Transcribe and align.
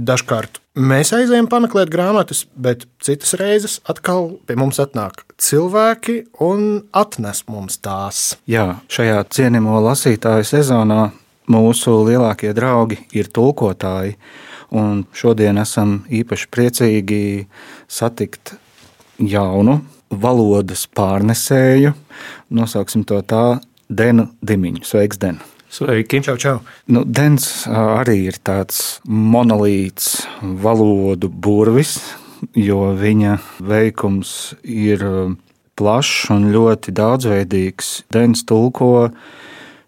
Dažkārt 0.00 0.60
mēs 0.80 1.10
aizējām 1.12 1.48
pameklēt 1.50 1.90
grāmatas, 1.92 2.46
bet 2.56 2.86
citas 3.04 3.34
reizes 3.36 3.80
atkal 3.90 4.30
pie 4.48 4.56
mums 4.56 4.78
atnāk 4.80 5.26
cilvēki 5.40 6.14
un 6.46 6.86
atnes 6.96 7.42
mums 7.50 7.76
tās. 7.84 8.22
Jā, 8.48 8.78
šajā 8.88 9.18
cienījamo 9.28 9.82
lasītāju 9.90 10.46
sezonā 10.48 11.10
mūsu 11.52 11.98
lielākie 12.08 12.54
draugi 12.56 13.00
ir 13.12 13.28
tulkotāji. 13.28 14.16
Un 14.70 15.04
šodien 15.12 15.58
esam 15.60 15.98
īpaši 16.06 16.48
priecīgi 16.54 17.22
satikt 17.90 18.54
jaunu 19.18 19.80
valodas 20.10 20.86
pārnesēju. 20.96 21.92
Nosauksim 22.54 23.04
to 23.04 23.20
tā, 23.26 23.58
Denu 23.90 24.30
Dimiņu. 24.40 24.86
Sveiks, 24.86 25.18
Den! 25.20 25.42
Sveiki! 25.70 26.18
Čau, 26.18 26.34
čau! 26.34 26.56
Nu, 26.90 27.04
Dens 27.06 27.44
arī 27.70 28.24
ir 28.26 28.40
tāds 28.42 28.98
monolīts 29.06 30.24
valodu 30.42 31.30
burvis, 31.30 31.92
jo 32.58 32.88
viņa 32.98 33.36
veikums 33.62 34.32
ir 34.66 35.04
plašs 35.78 36.32
un 36.34 36.48
ļoti 36.50 36.90
daudzveidīgs. 36.98 37.92
Dens 38.10 38.42
tulko 38.50 39.12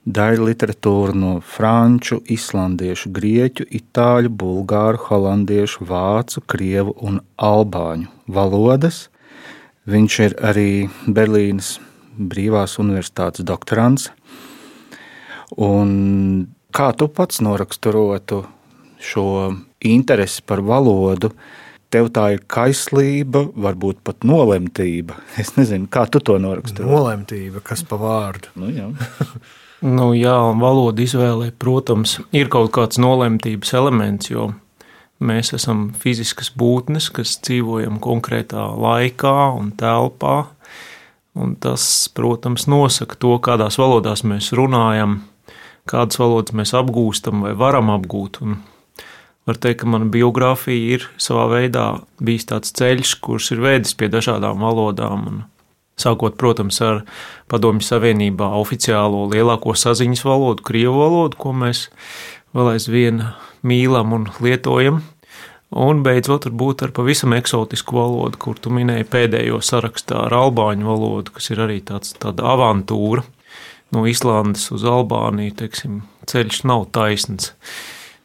daļu 0.07 0.47
literatūru 0.53 1.19
no 1.19 1.35
franču, 1.43 2.21
islandiešu, 2.31 3.11
grieķu, 3.19 3.67
itāļu, 3.83 4.31
bulgāru, 4.31 5.03
holandiešu, 5.11 5.83
vācu, 5.91 6.47
krievu 6.47 6.95
un 7.03 7.25
albāņu 7.43 8.07
valodas. 8.31 9.09
Viņš 9.91 10.25
ir 10.31 10.39
arī 10.47 10.71
Berlīnas 11.11 11.81
Brīvās 12.15 12.79
Universitātes 12.79 13.43
doktorants. 13.43 14.13
Un 15.61 16.47
kā 16.73 16.93
tu 16.97 17.09
pats 17.13 17.43
noraksturotu 17.45 18.43
šo 19.03 19.27
interesi 19.85 20.45
par 20.47 20.63
valodu? 20.65 21.33
Tev 21.93 22.09
tā 22.09 22.31
ir 22.33 22.45
kaislība, 22.49 23.43
varbūt 23.53 24.01
pat 24.07 24.25
nolemtība. 24.25 25.19
Es 25.43 25.53
nezinu, 25.59 25.91
kā 25.93 26.07
tu 26.09 26.23
to 26.25 26.39
noraksturo. 26.41 26.89
Nolemtība, 26.89 27.61
kas 27.65 27.85
pa 27.85 28.01
vārdu. 28.01 28.55
Nu, 28.57 28.73
jā. 28.73 28.89
Nu, 29.83 30.13
jā, 30.15 30.37
valoda 30.63 31.03
izvēlē, 31.03 31.49
protams, 31.59 32.21
ir 32.31 32.47
kaut 32.55 32.69
kāds 32.71 33.01
nolemtības 33.03 33.73
elements, 33.75 34.29
jo 34.31 34.53
mēs 35.19 35.51
esam 35.57 35.89
fiziskas 35.99 36.53
būtnes, 36.55 37.09
kas 37.11 37.35
dzīvojam 37.43 37.99
konkrētā 38.03 38.63
laikā 38.79 39.35
un 39.59 39.73
telpā. 39.75 40.37
Un 41.35 41.57
tas, 41.59 41.83
protams, 42.15 42.69
nosaka 42.71 43.19
to, 43.19 43.35
kādās 43.43 43.81
valodās 43.81 44.23
mēs 44.23 44.53
runājam, 44.55 45.19
kādas 45.93 46.19
valodas 46.21 46.57
mēs 46.57 46.75
apgūstam 46.77 47.45
vai 47.45 47.55
varam 47.59 47.93
apgūt. 47.95 48.41
Un 48.43 48.59
var 49.47 49.59
teikt, 49.61 49.83
ka 49.83 49.93
mana 49.95 50.09
biogrāfija 50.11 50.99
ir 50.99 51.09
savā 51.21 51.49
veidā 51.53 51.87
bijis 52.23 52.49
tāds 52.51 52.75
ceļš, 52.79 53.17
kurš 53.25 53.55
ir 53.57 53.65
vedis 53.65 53.97
pie 53.99 54.11
dažādām 54.13 54.63
valodām. 54.65 55.27
Un 55.31 55.43
Sākot, 56.01 56.39
protams, 56.41 56.79
ar 56.83 57.03
Padomju 57.53 57.85
Savienībā 57.85 58.49
oficiālo 58.59 59.27
lielāko 59.31 59.75
saziņas 59.77 60.25
valodu, 60.25 60.65
krievu 60.65 61.03
valodu, 61.03 61.37
ko 61.39 61.53
mēs 61.53 61.91
vēl 62.57 62.73
aizvien 62.75 63.21
mīlam 63.63 64.15
un 64.17 64.31
lietojam. 64.43 65.03
Un 65.73 66.03
beidzot, 66.05 66.49
varbūt 66.49 66.83
ar 66.85 66.91
pavisam 66.97 67.33
eksotisku 67.37 67.97
valodu, 67.97 68.41
kur 68.41 68.59
tu 68.61 68.73
minēji 68.73 69.07
pēdējo 69.13 69.61
sarakstā 69.65 70.27
ar 70.27 70.35
albāņu 70.37 70.89
valodu, 70.89 71.33
kas 71.37 71.53
ir 71.53 71.63
arī 71.65 71.79
tāds, 71.85 72.17
tāda 72.21 72.45
avantūra. 72.51 73.25
No 73.93 74.07
Islandes 74.09 74.71
uz 74.73 74.87
Albāniju, 74.89 75.55
teiksim, 75.59 76.01
ceļš 76.29 76.63
nav 76.69 76.87
taisns 76.97 77.53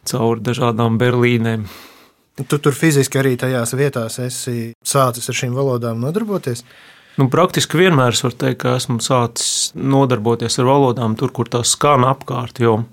cauri 0.07 0.43
dažādām 0.45 0.95
Berlīnēm. 1.01 1.65
Tu 2.37 2.59
tur 2.61 2.75
fiziski 2.77 3.19
arī 3.19 3.33
tajās 3.39 3.73
vietās 3.75 4.19
esi 4.21 4.71
sācis 4.85 5.27
ar 5.27 5.37
šīm 5.39 5.57
valodām 5.57 5.99
nodarboties. 6.03 6.61
Nu, 7.17 7.25
praktiski 7.33 7.79
vienmēr 7.79 8.13
es 8.13 8.21
varu 8.21 8.37
teikt, 8.37 8.59
ka 8.61 8.75
esmu 8.77 9.01
sācis 9.01 9.71
nodarboties 9.73 10.59
ar 10.61 10.69
valodām 10.69 11.17
tur, 11.17 11.33
kur 11.33 11.49
tās 11.49 11.73
skan 11.73 12.05
apkārt. 12.05 12.61
Jo 12.61 12.83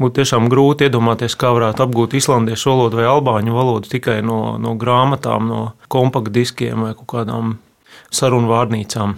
būtu 0.00 0.18
tiešām 0.18 0.48
grūti 0.50 0.88
iedomāties, 0.88 1.36
kā 1.38 1.52
varētu 1.54 1.84
apgūt 1.84 2.16
islandiešu 2.18 2.72
valodu 2.72 2.98
vai 2.98 3.08
albāņu 3.10 3.54
valodu 3.54 3.92
tikai 3.92 4.18
no, 4.26 4.56
no 4.58 4.74
grāmatām, 4.80 5.46
no 5.46 5.64
kompaktdiskiem 5.92 6.86
vai 6.88 6.94
kādām 6.98 7.58
sarunu 8.10 8.50
vārnīcām. 8.50 9.14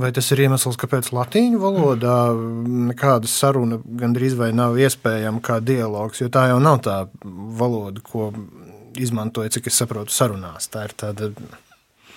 Vai 0.00 0.08
tas 0.16 0.30
ir 0.32 0.40
iemesls, 0.40 0.78
kāpēc 0.80 1.10
latīņu 1.12 1.58
valodā 1.60 2.16
nekāda 2.88 3.28
saruna 3.28 3.76
gandrīz 3.84 4.38
vai 4.38 4.48
nav 4.56 4.78
iespējama 4.80 5.42
kā 5.44 5.58
dialogs, 5.60 6.22
jo 6.22 6.30
tā 6.32 6.46
jau 6.48 6.56
nav 6.64 6.78
tā 6.86 6.94
valoda, 7.60 8.00
ko 8.00 8.30
izmantoja, 8.96 9.52
cik 9.52 9.68
es 9.68 9.76
saprotu, 9.82 10.14
sarunās. 10.14 10.70
Tā 10.72 10.86
ir 10.88 10.96
tāda 10.96 11.28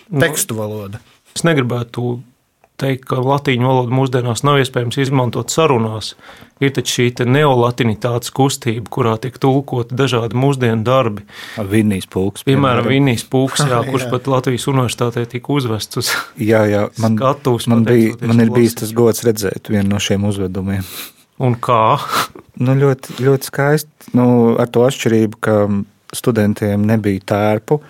tekstu 0.07 0.55
valoda. 0.55 1.01
Es 1.35 1.43
negribētu 1.43 2.21
teikt, 2.81 3.05
ka 3.09 3.21
latīņu 3.23 3.67
valodu 3.67 3.95
mūsdienās 3.95 4.43
nav 4.47 4.59
iespējams 4.61 4.97
izmantot 5.05 5.53
sarunās. 5.53 6.13
Ir 6.63 6.71
taču 6.75 7.01
šī 7.01 7.25
neolatinitātes 7.27 8.31
kustība, 8.35 8.87
kurā 8.91 9.15
tiek 9.19 9.35
tulkoti 9.43 9.95
dažādi 9.99 10.37
mūsdienu 10.39 10.85
darbi. 10.87 11.25
Vinnijas 11.71 12.07
pulks. 12.11 12.45
Piemēram, 12.47 12.87
Vinnijas 12.87 13.25
pulks, 13.27 13.63
jā, 13.65 13.79
Jā. 13.81 13.81
kurš 13.89 14.07
pat 14.13 14.29
Latvijas 14.31 14.67
universitātē 14.71 15.25
tika 15.31 15.51
uzvests 15.55 15.99
uz 15.99 16.13
Jā, 16.39 16.63
jā, 16.71 16.85
man, 17.03 17.17
skatuves. 17.19 17.67
man, 17.71 17.83
bija, 17.87 18.15
man 18.23 18.39
ir 18.45 18.53
bijis 18.55 18.71
lasīt. 18.75 18.85
tas 18.85 18.95
gods 18.95 19.25
redzēt 19.27 19.71
vienu 19.73 19.89
no 19.91 19.99
šiem 19.99 20.27
uzvedumiem. 20.31 20.87
Un 21.43 21.59
kā? 21.59 21.83
Nu, 22.55 22.71
ļoti, 22.71 23.17
ļoti 23.19 23.49
skaisti. 23.49 24.13
Nu, 24.15 24.55
ar 24.55 24.69
to 24.71 24.85
atšķirību, 24.87 25.39
ka 25.43 25.55
studentiem 26.15 26.85
nebija 26.87 27.19
tērpu, 27.27 27.81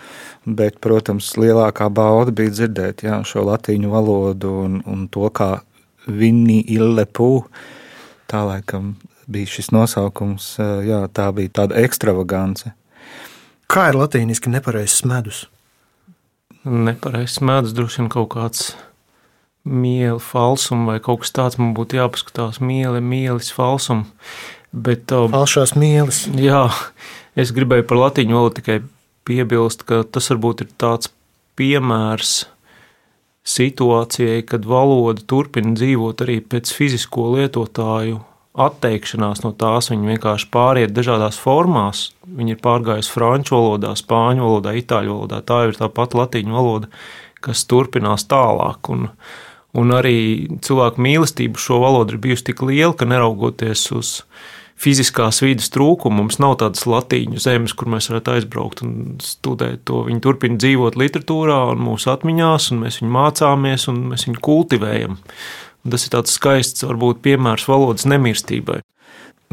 bet, 0.45 0.79
protams, 0.83 1.33
lielākā 1.39 1.89
bauda 1.94 2.33
bija 2.35 2.53
dzirdēt 2.53 3.03
jā, 3.06 3.19
šo 3.25 3.45
latīņu 3.50 3.91
valodu 3.91 4.53
un, 4.66 4.79
un 4.85 5.07
to, 5.11 5.28
kā 5.33 5.59
viņi 6.06 6.61
illepu. 6.78 7.45
Tā 8.29 8.45
laikam 8.45 8.95
bija 9.29 9.50
šis 9.50 9.72
nosaukums, 9.73 10.56
jā, 10.85 11.03
tā 11.13 11.29
bija 11.35 11.53
tāda 11.61 11.81
ekstravagance. 11.81 12.73
Kā 13.72 13.89
ir 13.89 13.97
latīniski 13.97 14.51
nepareizs 14.53 15.01
medus? 15.09 15.45
Nepareizs 16.66 17.41
mēdus, 17.45 17.73
droši 17.77 18.03
vien 18.03 18.12
kaut 18.13 18.29
kāds 18.33 18.67
mieli 19.66 20.22
falsums 20.22 20.85
vai 20.89 21.00
kaut 21.01 21.23
kas 21.23 21.33
tāds. 21.33 21.57
Man 21.62 21.73
būtu 21.77 21.97
jāpaskatās 21.97 22.62
mieli, 22.62 23.01
mielis 23.01 23.51
falsums. 23.53 24.13
Bet, 24.75 25.07
uh, 25.16 25.29
Falšās 25.31 25.72
mieles. 25.79 26.25
jā, 26.35 26.66
es 27.39 27.53
gribēju 27.56 27.85
par 27.88 28.01
latīņu 28.01 28.35
valodu 28.35 28.59
tikai 28.59 28.81
piebilst, 29.25 29.84
ka 29.88 30.03
tas 30.03 30.30
varbūt 30.31 30.66
ir 30.66 30.74
tāds 30.81 31.12
piemērs 31.59 32.46
situācijai, 33.46 34.41
kad 34.50 34.66
valoda 34.66 35.22
turpina 35.30 35.75
dzīvot 35.78 36.24
arī 36.25 36.40
pēc 36.41 36.72
fizisko 36.74 37.30
lietotāju 37.36 38.24
atteikšanās 38.56 39.44
no 39.44 39.52
tās. 39.58 39.91
Viņa 39.91 40.16
vienkārši 40.16 40.50
pāriet 40.53 40.96
dažādās 40.96 41.38
formās. 41.41 42.08
Viņa 42.25 42.56
ir 42.56 42.62
pārgājusi 42.63 43.13
franču 43.13 43.58
valodā, 43.58 43.94
spāņu 44.00 44.46
valodā, 44.47 44.75
itāļu 44.80 45.13
valodā. 45.13 45.42
Tā 45.46 45.62
ir 45.69 45.78
tā 45.78 45.92
pati 45.94 46.19
latīņu 46.19 46.56
valoda, 46.56 46.90
kas 47.46 47.66
turpinās 47.69 48.25
tālāk. 48.31 48.89
Un, 48.94 49.10
un 49.78 49.94
arī 49.94 50.18
cilvēku 50.66 51.04
mīlestība 51.06 51.62
šo 51.62 51.81
valodu 51.83 52.16
ir 52.16 52.24
bijusi 52.25 52.50
tik 52.51 52.66
liela, 52.66 52.95
ka 52.98 53.07
neraugoties 53.10 53.89
uz 53.95 54.16
fiziskās 54.80 55.39
vidas 55.44 55.69
trūkumu, 55.74 56.19
mums 56.22 56.39
nav 56.44 56.57
tādas 56.62 56.83
latīņu 56.89 57.39
zemes, 57.42 57.74
kur 57.77 57.89
mēs 57.92 58.10
varētu 58.12 58.33
aizbraukt 58.36 58.83
un 58.86 59.16
studēt 59.24 59.86
to. 59.88 60.04
Viņi 60.10 60.24
turpina 60.24 60.60
dzīvot 60.62 60.98
literatūrā 61.00 61.62
un 61.72 61.83
mūsu 61.86 62.12
atmiņās, 62.12 62.72
un 62.74 62.83
mēs 62.83 63.00
viņu 63.01 63.13
mācāmies 63.16 63.88
un 63.92 64.04
mēs 64.12 64.27
viņu 64.27 64.44
kultivējam. 64.45 65.18
Un 65.86 65.94
tas 65.94 66.06
ir 66.07 66.16
tāds 66.16 66.36
skaists, 66.36 66.86
varbūt, 66.88 67.24
piemērs 67.25 67.68
valodas 67.69 68.07
nemirstībai. 68.10 68.81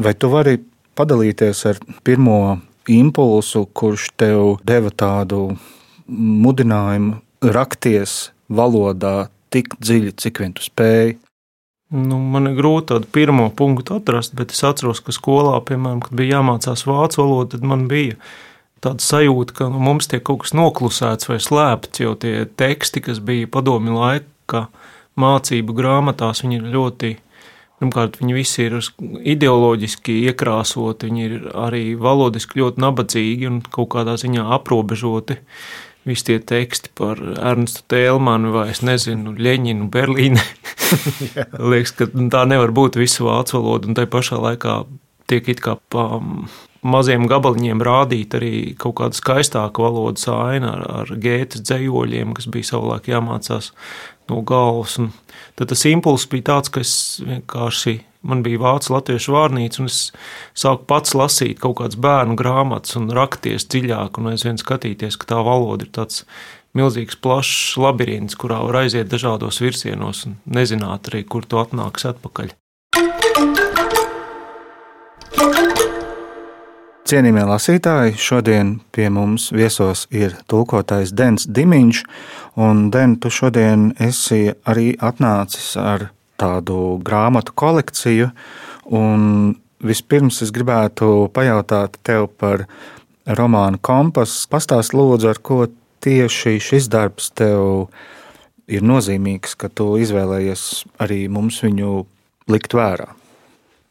Vai 0.03 0.13
tu 0.17 0.29
vari 0.33 0.57
padalīties 0.97 1.65
ar 1.69 1.79
pirmo 2.05 2.59
impulsu, 2.91 3.67
kurš 3.73 4.09
tev 4.19 4.57
deva 4.67 4.91
tādu 4.91 5.53
mudinājumu 6.07 7.21
rakties 7.53 8.33
valodā 8.51 9.29
tik 9.53 9.77
dziļi, 9.79 10.17
cik 10.19 10.43
vien 10.43 10.57
tu 10.57 10.65
spēji? 10.65 11.19
Nu, 11.93 12.17
man 12.17 12.49
ir 12.49 12.55
grūti 12.57 12.89
tādu 12.89 13.05
pirmo 13.13 13.51
punktu 13.53 13.99
atrast, 13.99 14.33
bet 14.37 14.53
es 14.55 14.63
atceros, 14.65 15.03
ka 15.05 15.13
skolā, 15.13 15.59
piemēram, 15.67 15.99
kad 16.01 16.15
bija 16.17 16.39
jāmācās 16.39 16.87
vācu 16.89 17.21
valoda, 17.21 17.51
tad 17.53 17.67
man 17.69 17.85
bija 17.91 18.17
tāda 18.81 19.03
sajūta, 19.05 19.53
ka 19.59 19.67
nu, 19.69 19.81
mums 19.83 20.09
tiek 20.09 20.23
kaut 20.25 20.41
kas 20.41 20.55
noklusēts 20.57 21.29
vai 21.29 21.37
slēpts, 21.43 22.01
jo 22.01 22.15
tie 22.17 22.47
teksti, 22.49 23.03
kas 23.05 23.21
bija 23.23 23.51
padomi 23.51 23.93
laika 23.93 24.65
mācību 25.21 25.77
grāmatās, 25.77 26.41
viņi 26.45 26.59
ir 26.59 26.73
ļoti. 26.73 27.13
Pirmkārt, 27.83 28.19
viņi 28.21 28.35
visi 28.37 28.63
ir 28.63 28.77
ideoloģiski 29.33 30.13
iekrāsoti, 30.29 31.09
viņi 31.09 31.23
ir 31.27 31.33
arī 31.59 31.81
valodiski 31.99 32.61
ļoti 32.61 32.79
nabadzīgi 32.79 33.49
un 33.49 33.57
kaut 33.65 33.89
kādā 33.93 34.13
ziņā 34.21 34.45
aprobežoti. 34.55 35.35
Visi 36.03 36.27
tie 36.27 36.39
teksti 36.43 36.91
par 36.99 37.21
Ernstu 37.21 37.85
Tēlmanu 37.93 38.51
vai 38.55 38.67
es 38.73 38.81
nezinu, 38.83 39.35
Ļeņinu, 39.39 39.87
Berlīni. 39.93 40.43
Liekas, 41.71 41.95
ka 41.95 42.09
tā 42.11 42.43
nevar 42.49 42.73
būt 42.75 42.99
visu 42.99 43.29
vācu 43.29 43.59
valodu, 43.59 43.91
un 43.91 43.97
tai 43.97 44.05
pašā 44.11 44.41
laikā 44.43 44.81
tiek 45.31 45.47
it 45.53 45.63
kā 45.63 45.77
pa 45.93 46.19
maziem 46.83 47.27
gabaliņiem 47.31 47.81
rādīt 47.83 48.35
arī 48.37 48.53
kaut 48.79 48.97
kāda 48.99 49.17
skaistāka 49.17 49.83
valodas 49.85 50.27
aina 50.31 50.75
ar, 50.75 50.83
ar 51.03 51.13
gētas 51.23 51.63
dzējoļiem, 51.63 52.35
kas 52.35 52.49
bija 52.51 52.73
savulaik 52.73 53.07
jāmācās 53.11 53.71
no 54.31 54.41
galvas. 54.47 54.97
Un 55.01 55.11
tad 55.59 55.71
tas 55.73 55.85
impulss 55.89 56.29
bija 56.31 56.51
tāds, 56.53 56.71
ka 56.73 56.83
es 56.83 56.95
vienkārši 57.25 57.99
man 58.23 58.43
bija 58.45 58.61
vācu 58.61 58.93
latviešu 58.95 59.35
vārnīca, 59.35 59.81
un 59.83 59.91
es 59.91 59.99
sāku 60.55 60.87
pats 60.87 61.15
lasīt 61.17 61.59
kaut 61.63 61.77
kādas 61.81 61.99
bērnu 61.99 62.37
grāmatas 62.39 62.95
un 62.99 63.11
rakties 63.13 63.67
dziļāk, 63.67 64.19
un 64.19 64.31
aizvien 64.31 64.59
skatīties, 64.61 65.19
ka 65.19 65.33
tā 65.35 65.43
valoda 65.43 65.87
ir 65.87 65.91
tāds 65.95 66.23
milzīgs, 66.77 67.19
plašs 67.21 67.75
labirints, 67.81 68.39
kurā 68.39 68.63
var 68.65 68.83
aiziet 68.85 69.11
dažādos 69.11 69.61
virzienos 69.61 70.25
un 70.29 70.39
nezināt 70.45 71.11
arī, 71.11 71.25
kur 71.27 71.45
tu 71.45 71.61
atnāks 71.61 72.07
atpakaļ. 72.13 72.55
Cienījamie 77.13 77.43
lasītāji, 77.45 78.15
šodien 78.17 78.69
pie 78.89 79.03
mums 79.13 79.51
viesos 79.53 80.07
ir 80.09 80.31
tulkotājs 80.49 81.11
Dens 81.13 81.43
Dimiņš, 81.45 81.99
un 82.57 82.87
Den, 82.89 83.13
tu 83.21 83.29
šodien 83.29 83.91
esi 84.01 84.47
arī 84.65 84.95
atnācis 84.97 85.67
ar 85.77 86.07
tādu 86.41 86.97
grāmatu 87.05 87.53
kolekciju, 87.53 88.31
un 88.97 89.53
vispirms 89.85 90.41
es 90.41 90.49
gribētu 90.57 91.29
pajautāt 91.37 92.01
tev 92.01 92.31
par 92.33 92.65
romānu 93.29 93.77
Kompas. 93.77 94.47
Pastāst 94.49 94.97
lūdzu, 94.97 95.35
ar 95.35 95.45
ko 95.45 95.67
tieši 96.01 96.57
šis 96.57 96.89
darbs 96.89 97.29
tev 97.37 97.91
ir 98.65 98.81
nozīmīgs, 98.81 99.53
ka 99.53 99.69
tu 99.69 99.99
izvēlējies 100.01 100.87
arī 101.05 101.27
mums 101.29 101.61
viņu 101.61 102.07
likt 102.49 102.73
vērā. 102.73 103.13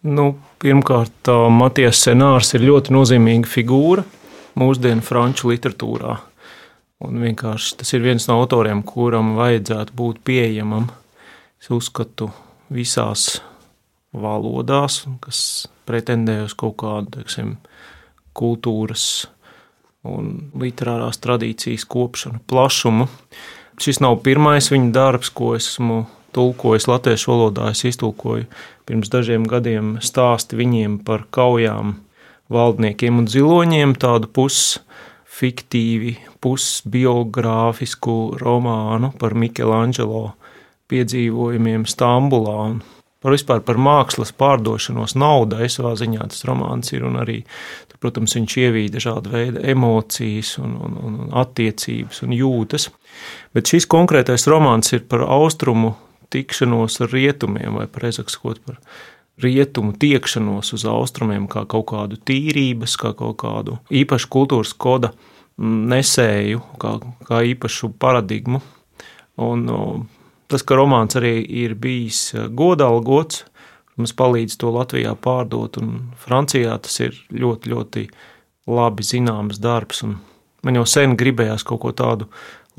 Nu, 0.03 0.33
pirmkārt, 0.59 1.29
Matijas 1.55 2.01
Senārs 2.03 2.49
ir 2.57 2.65
ļoti 2.67 2.91
nozīmīga 2.91 3.47
figūra 3.47 4.03
mūsdienu 4.59 5.05
franču 5.07 5.53
literatūrā. 5.53 6.17
Un 7.07 7.21
vienkārši 7.23 7.77
tas 7.79 7.95
ir 7.95 8.03
viens 8.03 8.27
no 8.27 8.41
autoriem, 8.43 8.83
kuram 8.87 9.37
vajadzētu 9.39 9.95
būt 9.99 10.19
pieejamam. 10.27 10.89
Es 11.63 11.71
uzskatu, 11.71 12.33
visās 12.75 13.41
valodās, 14.11 15.05
kas 15.23 15.69
pretendē 15.87 16.41
uz 16.49 16.57
kaut 16.59 16.81
kādu 16.83 17.21
teiksim, 17.21 17.57
kultūras 18.35 19.29
un 20.03 20.51
literārās 20.59 21.23
tradīcijas 21.23 21.87
kopšanu, 21.87 22.43
plašumu. 22.51 23.07
Šis 23.79 24.03
nav 24.03 24.19
pirmais 24.27 24.67
viņa 24.75 24.91
darbs, 24.95 25.31
ko 25.31 25.55
esmu 25.55 26.03
tulkojis 26.35 26.89
latviešu 26.91 27.33
valodā. 27.33 27.71
Es 27.73 27.85
iztulkoju 27.89 28.49
pirms 28.89 29.13
dažiem 29.13 29.47
gadiem 29.49 29.97
stāsti 30.03 30.59
viņiem 30.59 30.99
par 31.07 31.27
kaujām 31.35 31.97
valdniekiem 32.53 33.23
un 33.23 33.29
ziloņiem, 33.31 33.95
tādu 34.01 34.29
pusfiktīvi, 34.37 36.17
pusbiogrāfisku 36.43 38.17
romānu 38.43 39.13
par 39.21 39.37
Michelangelo 39.39 40.33
piedzīvojumiem 40.93 41.87
Stambulā. 41.89 42.59
Un 42.73 42.83
par 43.23 43.37
vispār 43.37 43.63
par 43.65 43.79
mākslas 43.81 44.35
pārdošanos 44.35 45.15
naudai 45.19 45.71
savā 45.73 45.95
ziņā 45.99 46.27
tas 46.33 46.45
romāns 46.49 46.93
ir, 46.93 47.07
arī, 47.23 47.43
protams, 48.03 48.35
viņš 48.35 48.57
ievīja 48.65 48.97
dažādu 48.97 49.33
veidu 49.33 49.63
emocijas 49.73 50.57
un, 50.59 50.75
un, 50.75 50.97
un 51.07 51.19
attiecības 51.39 52.25
un 52.27 52.35
jūtas. 52.35 52.89
Bet 53.55 53.71
šis 53.71 53.87
konkrētais 53.91 54.49
romāns 54.51 54.91
ir 54.97 55.07
par 55.07 55.23
austrumu 55.29 55.95
tikšanos 56.33 57.01
ar 57.05 57.13
rietumiem, 57.13 57.79
vai 57.81 57.89
precīzāk 57.91 58.33
sakot, 58.33 58.63
par 58.67 58.81
rietumu 59.43 59.95
tiekšanos 59.99 60.73
uz 60.77 60.87
austrumiem, 60.89 61.47
kā 61.51 61.65
kaut 61.69 61.89
kādu 61.93 62.19
tīrības, 62.21 62.97
kā 63.01 63.13
kaut 63.19 63.39
kādu 63.43 63.79
īpašu 63.93 64.31
kultūras 64.33 64.75
koda 64.75 65.13
nesēju, 65.63 66.63
kā, 66.81 66.97
kā 67.29 67.43
īpašu 67.53 67.93
paradigmu. 68.01 68.63
Un, 69.43 69.65
tas, 70.53 70.65
ka 70.65 70.77
romāns 70.77 71.17
arī 71.19 71.39
ir 71.65 71.75
bijis 71.81 72.33
godalgots, 72.53 73.45
mums 73.97 74.15
palīdz 74.17 74.59
to 74.61 74.73
Latvijā 74.73 75.15
pārdot, 75.21 75.79
un 75.81 76.13
Francijā 76.21 76.77
tas 76.83 76.99
ir 77.05 77.17
ļoti, 77.33 77.73
ļoti 77.73 78.07
labi 78.73 79.07
zināms 79.07 79.61
darbs. 79.63 80.05
Man 80.63 80.79
jau 80.79 80.85
sen 80.87 81.17
gribējās 81.19 81.65
kaut 81.67 81.83
ko 81.83 81.93
tādu 81.97 82.29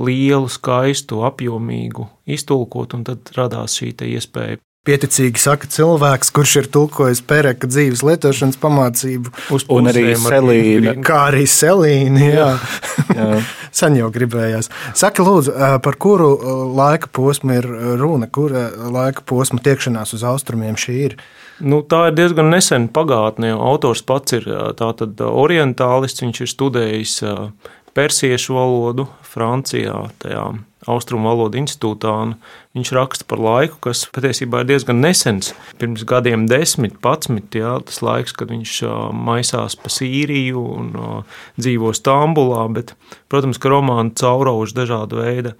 lielu, 0.01 0.49
skaistu, 0.49 1.23
apjomīgu 1.27 2.07
iztulkot, 2.25 2.95
un 2.97 3.07
tad 3.07 3.33
radās 3.37 3.77
šī 3.79 3.93
iespēja. 4.13 4.61
Pieticīgi 4.83 5.39
saka 5.39 5.67
cilvēks, 5.71 6.27
kurš 6.35 6.53
ir 6.59 6.65
tulkojis 6.73 7.21
Pēreka 7.23 7.69
dzīves 7.71 8.01
lietošanas 8.03 8.57
pamācību, 8.59 9.31
un 9.71 9.85
arī 9.87 10.09
Selīna. 10.19 10.97
Kā 11.07 11.21
arī 11.29 11.45
Selīna. 11.47 12.25
Jā. 12.25 12.47
jā. 13.19 13.27
Sen 13.71 13.95
jau 13.95 14.09
gribējās. 14.11 14.67
Saka, 14.99 15.23
lūdzu, 15.23 15.53
par 15.85 15.95
kuru 16.03 16.33
laika 16.75 17.07
posmu 17.15 17.55
ir 17.61 17.69
runa, 18.01 18.27
kura 18.27 18.65
laika 18.91 19.23
posma 19.23 19.63
tiekšanās 19.63 20.11
uz 20.17 20.25
austrumiem 20.27 20.75
šī 20.75 20.97
ir? 21.05 21.15
Nu, 21.63 21.79
tā 21.87 22.09
ir 22.09 22.17
diezgan 22.19 22.51
nesena 22.51 22.91
pagātne. 22.91 23.53
Autors 23.55 24.03
pats 24.03 24.35
ir 24.35 24.49
orientālists, 25.23 26.25
viņš 26.25 26.43
ir 26.43 26.51
studējis 26.51 27.15
persiešu 27.97 28.57
valodu 28.57 29.07
Francijā, 29.33 30.07
tajā 30.23 30.51
Austrumu 30.83 31.29
valodu 31.31 31.61
institūtā. 31.61 32.13
Viņš 32.75 32.89
raksta 32.97 33.27
par 33.29 33.39
laiku, 33.39 33.77
kas 33.85 34.01
patiesībā 34.11 34.63
ir 34.63 34.71
diezgan 34.73 34.99
nesens. 35.03 35.53
Pirms 35.79 36.03
gadiem, 36.07 36.47
desmit, 36.51 36.97
patsmit, 37.03 37.53
jā, 37.55 37.77
tas 37.87 38.01
laiks, 38.03 38.33
kad 38.35 38.51
viņš 38.51 38.81
maisās 39.15 39.77
pa 39.79 39.91
Sīriju 39.93 40.63
un 40.73 40.89
dzīvo 41.55 41.93
Stambulā. 41.95 42.65
Bet, 42.75 42.95
protams, 43.31 43.61
ka 43.61 43.71
romāna 43.71 44.11
caurauž 44.19 44.75
dažādu 44.75 45.21
veidu 45.23 45.53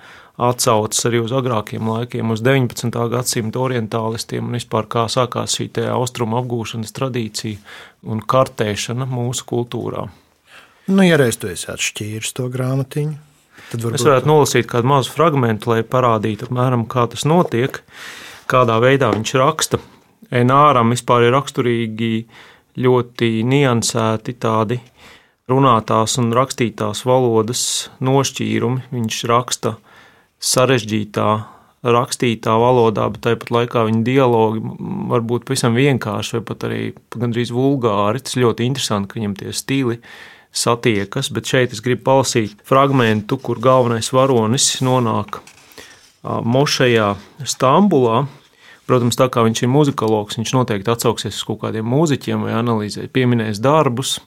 atsaucas 0.44 1.06
arī 1.08 1.22
uz 1.24 1.32
agrākiem 1.36 1.88
laikiem, 1.88 2.34
uz 2.34 2.42
19. 2.44 2.90
gadsimta 3.14 3.62
orientālistiem 3.62 4.50
un 4.50 4.58
vispār 4.58 4.90
kā 4.90 5.06
sākās 5.12 5.56
šī 5.60 5.70
austrumu 5.94 6.42
apgūšanas 6.42 6.96
tradīcija 6.98 7.62
un 8.10 8.26
kartēšana 8.28 9.08
mūsu 9.08 9.48
kultūrā. 9.54 10.08
Nu, 10.88 11.00
ja 11.06 11.16
reiz 11.16 11.38
tu 11.40 11.48
esi 11.48 11.70
atšķīris 11.72 12.34
to 12.36 12.50
grāmatiņu, 12.52 13.14
tad 13.70 13.86
varbūt... 13.86 13.96
es 13.96 14.04
varētu 14.04 14.28
nolasīt 14.28 14.68
kādu 14.68 14.90
mazu 14.92 15.14
fragment, 15.14 15.64
lai 15.70 15.80
parādītu, 15.88 16.50
apmēram, 16.50 16.84
kā 16.92 17.06
tas 17.14 17.24
notiek, 17.24 17.80
kādā 18.52 18.76
veidā 18.84 19.14
viņš 19.14 19.32
raksta. 19.40 19.80
Enāram 20.34 20.92
vispār 20.92 21.30
ir 21.30 21.32
raksturīgi 21.38 22.10
ļoti 22.84 23.30
niansēti 23.48 24.36
tādi 24.44 24.82
runātās 25.48 26.18
un 26.20 26.34
rakstītās 26.36 27.06
valodas 27.08 27.64
nošķīrumi. 28.04 28.84
Viņš 28.92 29.22
raksta 29.32 29.78
sarežģītā, 30.44 31.30
rakstītā 31.96 32.58
valodā, 32.60 33.08
bet 33.14 33.24
tāpat 33.30 33.56
laikā 33.56 33.88
viņa 33.88 34.04
dialogi 34.08 34.76
var 35.14 35.24
būt 35.32 35.48
pavisam 35.48 35.80
vienkārši 35.80 36.40
vai 36.40 36.46
pat 36.52 36.68
arī 36.68 36.84
gandrīz 37.16 37.56
vulgāri. 37.56 38.24
Tas 38.26 38.40
ļoti 38.42 38.68
interesanti, 38.68 39.14
ka 39.14 39.22
viņam 39.22 39.40
tie 39.40 39.56
stili 39.56 40.02
ir 40.02 40.32
satiekas, 40.54 41.32
bet 41.34 41.50
šeit 41.50 41.74
es 41.74 41.82
gribu 41.84 42.06
palasīt 42.08 42.62
fragment, 42.68 43.34
kur 43.42 43.60
galvenais 43.62 44.12
varonis 44.14 44.70
nonāk 44.86 45.42
mošajā 46.24 47.14
Stambulā. 47.44 48.24
Protams, 48.84 49.16
tā 49.16 49.30
kā 49.32 49.46
viņš 49.46 49.62
ir 49.64 49.70
muzikologs, 49.72 50.36
viņš 50.36 50.52
noteikti 50.58 50.92
atsauksies 50.92 51.38
uz 51.38 51.46
kaut 51.48 51.62
kādiem 51.62 51.88
mūziķiem 51.88 52.44
vai 52.44 52.58
analizē, 52.58 53.06
pieminēs 53.08 53.62
darbus. 53.64 54.18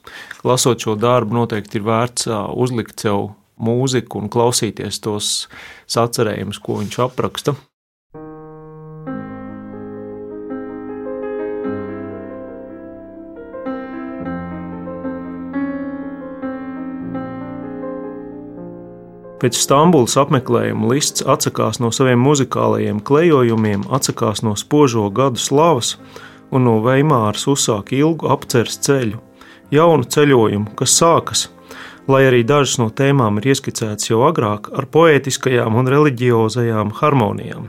Lasot 0.47 0.81
šo 0.81 0.95
darbu, 0.97 1.37
noteikti 1.37 1.77
ir 1.77 1.85
vērts 1.85 2.25
uzlikt 2.57 3.05
sev 3.05 3.35
mūziku 3.61 4.23
un 4.23 4.33
klausīties 4.33 4.97
tos 5.05 5.31
sacerējumus, 5.93 6.61
ko 6.61 6.81
viņš 6.81 7.01
apraksta. 7.05 7.53
Pēc 19.37 19.57
Stambulas 19.59 20.15
apmeklējuma 20.17 20.89
lists 20.93 21.25
atsakās 21.25 21.81
no 21.83 21.91
saviem 21.93 22.23
muzikālajiem 22.25 23.03
klejojumiem, 23.05 23.83
atsakās 23.93 24.41
no 24.41 24.55
spožo 24.57 25.09
gadu 25.13 25.41
slavas 25.41 25.95
un 26.49 26.65
no 26.65 26.79
Veimāras 26.81 27.45
uzsāk 27.49 27.93
ilgu 27.93 28.31
apceres 28.33 28.79
ceļu, 28.87 29.21
jaunu 29.71 30.09
ceļojumu, 30.09 30.73
kas 30.79 30.97
sākas 30.97 31.47
lai 32.07 32.23
arī 32.27 32.43
dažas 32.47 32.77
no 32.81 32.87
tēmām 32.93 33.39
ir 33.39 33.51
ieskicētas 33.51 34.09
jau 34.09 34.23
agrāk 34.27 34.71
ar 34.75 34.87
poētiskajām 34.91 35.75
un 35.75 35.89
reliģiozajām 35.91 36.93
harmonijām. 37.01 37.67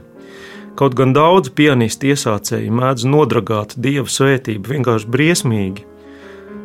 Kaut 0.78 0.94
gan 0.94 1.12
daudz 1.14 1.50
pianistu 1.58 2.12
iesācēji 2.12 2.70
mēdz 2.70 3.06
nodragāt 3.10 3.74
dieva 3.82 4.06
svētību 4.06 4.76
vienkārši 4.76 5.10
briesmīgi. 5.10 5.86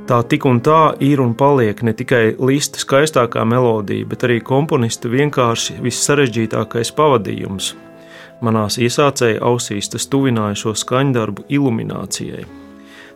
Tā 0.03 0.17
tik 0.27 0.43
un 0.43 0.57
tā 0.59 0.97
ir 0.99 1.21
un 1.23 1.31
paliek 1.39 1.79
ne 1.87 1.93
tikai 1.95 2.33
lista 2.43 2.81
skaistākā 2.81 3.45
melodija, 3.47 4.03
bet 4.03 4.25
arī 4.27 4.41
komponista 4.43 5.07
vienkārši 5.07 5.77
vissarežģītākais 5.85 6.91
pavadījums. 6.97 7.69
Manās 8.43 8.75
iesācēju 8.83 9.39
ausīs 9.47 9.87
tas 9.93 10.09
tuvināja 10.11 10.59
šo 10.59 10.73
skaņdarbu 10.75 11.45
iluminācijai. 11.55 12.43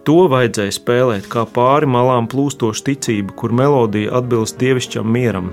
To 0.07 0.15
vajadzēja 0.31 0.77
spēlēt 0.77 1.27
kā 1.27 1.43
pāri 1.51 1.89
malām 1.91 2.29
plūstošu 2.31 2.85
ticību, 2.87 3.35
kur 3.35 3.51
melodija 3.51 4.15
atbilst 4.21 4.55
dievišķam 4.61 5.11
mieram. 5.11 5.51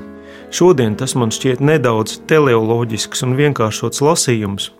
Šodien 0.54 0.94
tas 0.94 1.16
man 1.18 1.34
šķiet 1.34 1.58
nedaudz 1.58 2.20
teleoloģisks 2.30 3.26
un 3.26 3.34
vienkāršots 3.40 4.06
lasījums. 4.06 4.70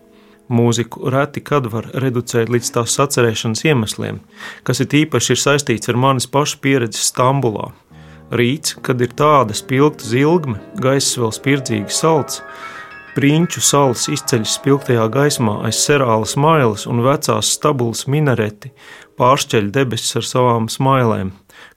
Mūziku 0.49 1.09
reti 1.09 1.41
kad 1.41 1.65
var 1.73 1.87
reducēt 1.97 2.51
līdz 2.53 2.71
tās 2.75 2.93
sacerēšanas 2.99 3.65
iemesliem, 3.65 4.19
kas 4.63 4.83
ir 4.83 4.93
īpaši 5.01 5.33
ir 5.33 5.41
saistīts 5.41 5.89
ar 5.89 5.97
manis 5.97 6.29
pašu 6.29 6.61
pieredzi 6.61 7.01
Stambulā. 7.01 7.71
Rīts, 8.35 8.77
kad 8.85 9.01
ir 9.01 9.13
tāda 9.17 9.53
spilgta 9.57 10.05
zilgme, 10.05 10.59
gaiss 10.81 11.17
vēl 11.17 11.33
spirdzīgi 11.33 11.93
salds, 11.93 12.41
Prinču 13.15 13.61
salas 13.63 14.09
izceļas 14.11 14.57
spilgtajā 14.57 15.05
gaismā 15.07 15.53
aiz 15.63 15.77
serālas 15.85 16.33
mailas 16.35 16.83
un 16.83 16.99
vecās 17.05 17.53
stabulas 17.55 18.01
minareti 18.11 18.73
pāršķeļ 19.15 19.69
debesis 19.77 20.17
ar 20.19 20.25
savām 20.27 20.67
smailēm, 20.67 21.29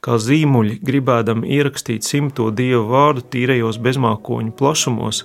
kā 0.03 0.17
zīmuļi 0.19 0.81
gribēdami 0.89 1.53
ierakstīt 1.55 2.03
simto 2.03 2.49
dievu 2.51 2.89
vārdu 2.91 3.23
tīrajos 3.31 3.79
bezmākoņu 3.85 4.57
plašumos. 4.59 5.23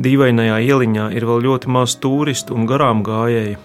Dīvainajā 0.00 0.56
ieliņā 0.64 1.10
ir 1.12 1.26
vēl 1.28 1.42
ļoti 1.44 1.68
maz 1.68 1.98
turistu 2.00 2.56
un 2.56 2.64
garām 2.70 3.02
gājēju. 3.04 3.58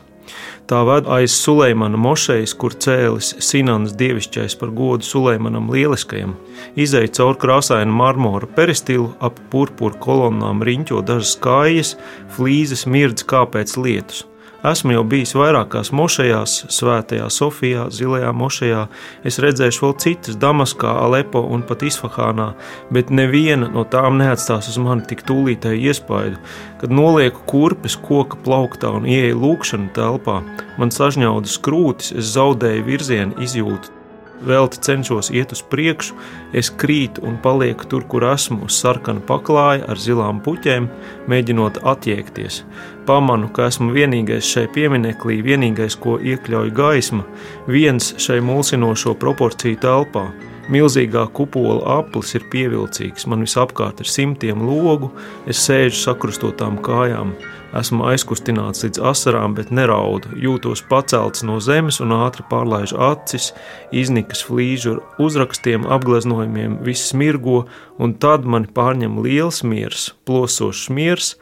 Tā 0.67 0.81
ved 0.83 1.05
aiz 1.07 1.31
Suleimana 1.31 1.95
mošejas, 1.95 2.51
kur 2.59 2.73
cēlis 2.75 3.29
Sinans 3.39 3.93
dievišķais 3.95 4.57
par 4.59 4.73
godu 4.75 5.07
Suleimanam 5.07 5.69
lieliskajam. 5.71 6.33
Izej 6.75 7.07
caur 7.15 7.39
krāsainu 7.39 7.95
marmora 7.95 8.49
peristilu, 8.57 9.13
ap 9.23 9.39
purpura 9.53 9.95
kolonnām 10.03 10.65
riņķo 10.67 11.05
dažas 11.07 11.37
kājas, 11.39 11.93
flīzes 12.35 12.83
mirdz 12.83 13.23
kā 13.23 13.45
pēc 13.47 13.77
lietus. 13.79 14.25
Esmu 14.67 14.95
jau 14.97 15.03
bijis 15.07 15.31
vairākās 15.37 15.93
mošajās, 15.95 16.53
Svētajā 16.73 17.27
Sofijā, 17.31 17.85
Zilajā 17.93 18.33
mošajā. 18.35 18.81
Es 19.27 19.37
redzēšu 19.43 19.85
vēl 19.85 19.93
citas, 20.03 20.39
Damaskā, 20.41 20.91
Alepo 21.05 21.43
un 21.55 21.63
pat 21.67 21.85
Isfahānā, 21.87 22.49
bet 22.91 23.13
neviena 23.13 23.69
no 23.71 23.85
tām 23.87 24.19
neatstās 24.19 24.67
uz 24.71 24.79
mani 24.83 25.07
tik 25.07 25.23
tūlītēju 25.29 25.87
iespaidu. 25.87 26.41
Kad 26.81 26.95
nolieku 26.99 27.45
kurpes 27.47 27.95
koka 28.07 28.39
plauktā 28.43 28.91
un 28.97 29.07
ieeju 29.07 29.39
lūkšanu 29.45 29.93
telpā, 29.95 30.41
man 30.81 30.91
sažņaudas 30.91 31.61
krūtis, 31.63 32.17
es 32.17 32.33
zaudēju 32.35 32.89
virzienu 32.89 33.39
izjūtu 33.47 33.96
velti 34.45 34.81
cenšos 34.81 35.29
iet 35.33 35.51
uz 35.55 35.61
priekšu, 35.71 36.15
es 36.53 36.69
krītu 36.69 37.23
un 37.27 37.37
palieku 37.43 37.87
tur, 37.89 38.05
kur 38.09 38.25
esmu, 38.31 38.63
uz 38.67 38.77
sarkana 38.81 39.23
paklāja 39.27 39.87
ar 39.89 40.01
zilām 40.01 40.41
puķēm, 40.45 40.89
mēģinot 41.31 41.81
attiekties. 41.87 42.63
Pamanu, 43.07 43.49
ka 43.53 43.69
esmu 43.71 43.93
vienīgais 43.95 44.47
šai 44.47 44.67
pieminekļī, 44.75 45.39
vienīgais, 45.45 45.95
ko 45.99 46.17
iekļauj 46.19 46.73
gaisma, 46.75 47.23
viens 47.67 48.13
šai 48.21 48.41
mulsinošo 48.43 49.15
proporciju 49.19 49.79
telpā. 49.83 50.27
Milzīgā 50.67 51.21
kupola 51.31 51.79
aplis 52.01 52.33
ir 52.35 52.43
pievilcīgs, 52.51 53.23
man 53.31 53.45
visapkārt 53.45 54.01
ir 54.03 54.09
simtiem 54.11 54.65
logu, 54.67 55.13
es 55.47 55.61
sēžu 55.63 55.95
sakrustotām 56.01 56.81
kājām. 56.83 57.31
Esmu 57.77 58.03
aizkustināts 58.09 58.83
līdz 58.83 58.99
asarām, 59.09 59.55
bet 59.55 59.71
neraudu. 59.71 60.33
Jūtos 60.43 60.81
pacelts 60.89 61.45
no 61.47 61.61
zemes 61.63 62.01
un 62.03 62.11
ātri 62.15 62.43
pārlaižu 62.51 62.99
acis, 63.09 63.53
iznikas 63.95 64.43
flīžu 64.47 64.97
ar 64.97 65.23
uzrakstiem, 65.23 65.87
apgleznojumiem, 65.87 66.81
viss 66.83 67.15
mirgo, 67.15 67.65
un 67.95 68.17
tad 68.19 68.43
mani 68.43 68.67
pārņem 68.67 69.21
liels 69.23 69.63
miers, 69.63 70.09
plosošs 70.27 70.89
miers, 70.91 71.35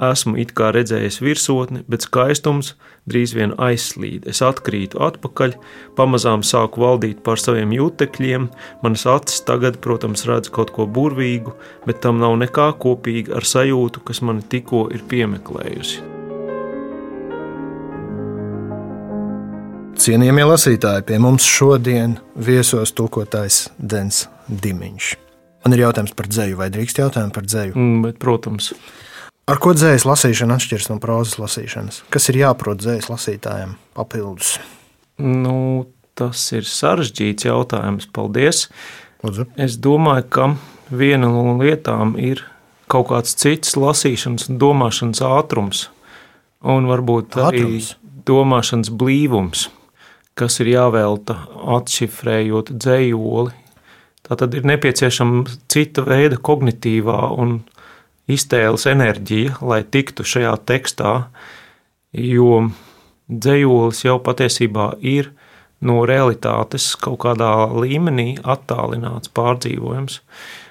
Esmu 0.00 0.38
it 0.40 0.54
kā 0.56 0.70
redzējis 0.72 1.18
virsotni, 1.20 1.82
bet 1.90 2.06
skaistums 2.06 2.72
drīz 3.10 3.34
vien 3.36 3.52
aizslīd. 3.60 4.24
Es 4.30 4.40
atkrītu 4.44 5.00
atpakaļ, 5.04 5.56
pamazām 5.98 6.44
sāku 6.46 6.80
valdīt 6.80 7.20
pār 7.26 7.40
saviem 7.40 7.74
jūtekļiem. 7.76 8.48
Manas 8.84 9.04
acis 9.10 9.42
tagad, 9.44 9.76
protams, 9.84 10.24
redz 10.28 10.48
kaut 10.52 10.72
ko 10.76 10.88
burvīgu, 10.88 11.52
bet 11.84 12.00
tam 12.04 12.22
nav 12.22 12.38
nekā 12.40 12.70
kopīga 12.80 13.36
ar 13.40 13.48
sajūtu, 13.48 14.00
kas 14.08 14.22
mani 14.24 14.46
tikko 14.48 14.86
ir 14.94 15.04
piemeklējusi. 15.10 16.06
Cienījamie 20.00 20.46
lasītāji, 20.48 21.04
pie 21.10 21.18
mums 21.20 21.44
šodien 21.44 22.14
viesos 22.40 22.94
tulkotājs 22.96 23.66
Dens 23.76 24.22
Dimiņš. 24.48 25.10
Man 25.60 25.76
ir 25.76 25.82
jautājums 25.82 26.14
par 26.16 26.30
dzēju, 26.30 26.56
vai 26.56 26.70
drīkst 26.72 27.02
jautājumu 27.02 27.34
par 27.36 27.44
dzēju? 27.44 27.74
Mm, 27.76 27.98
bet, 28.06 28.16
protams, 28.22 28.70
Ar 29.48 29.58
ko 29.62 29.72
dzējas 29.74 30.04
lasīšana 30.06 30.58
atšķiras 30.60 30.90
no 30.92 30.98
prozas 31.02 31.38
lasīšanas? 31.40 32.02
Kas 32.12 32.28
ir 32.30 32.42
jāprot 32.42 32.82
dzējas 32.82 33.08
lasītājiem 33.10 33.74
papildus? 33.96 34.58
Nu, 35.20 35.88
tas 36.18 36.42
ir 36.56 36.68
sarežģīts 36.68 37.48
jautājums. 37.48 38.08
Paldies! 38.12 38.68
Lūdzu. 39.24 39.48
Es 39.60 39.76
domāju, 39.76 40.26
ka 40.32 40.46
viena 40.88 41.28
no 41.28 41.56
lietām 41.60 42.14
ir 42.20 42.44
kaut 42.90 43.10
kāds 43.10 43.36
cits 43.38 43.76
lasīšanas 43.78 44.48
un 44.50 44.60
domāšanas 44.60 45.20
ātrums, 45.24 45.82
un 46.64 46.88
varbūt 46.90 47.36
arī 47.38 47.64
Ātrums? 47.66 47.90
domāšanas 48.26 48.90
blīvums, 49.00 49.68
kas 50.38 50.60
ir 50.62 50.72
jāvelta 50.72 51.36
atšifrējot 51.78 52.72
dzējoli. 52.74 53.54
Tā 54.26 54.38
tad 54.40 54.54
ir 54.54 54.66
nepieciešama 54.68 55.44
cita 55.70 56.04
veida 56.06 56.38
kognitīvā 56.38 57.20
un 57.40 57.60
iztēles 58.30 58.86
enerģija, 58.90 59.58
lai 59.62 59.82
tiktu 59.84 60.26
šajā 60.26 60.54
tekstā, 60.68 61.12
jo 62.12 62.70
dzējolis 63.30 64.04
jau 64.04 64.18
patiesībā 64.22 64.92
ir 65.00 65.30
no 65.80 66.02
realitātes 66.08 66.92
kaut 67.00 67.22
kādā 67.24 67.52
līmenī 67.72 68.34
attālināts, 68.42 69.32
pārdzīvojams. 69.36 70.20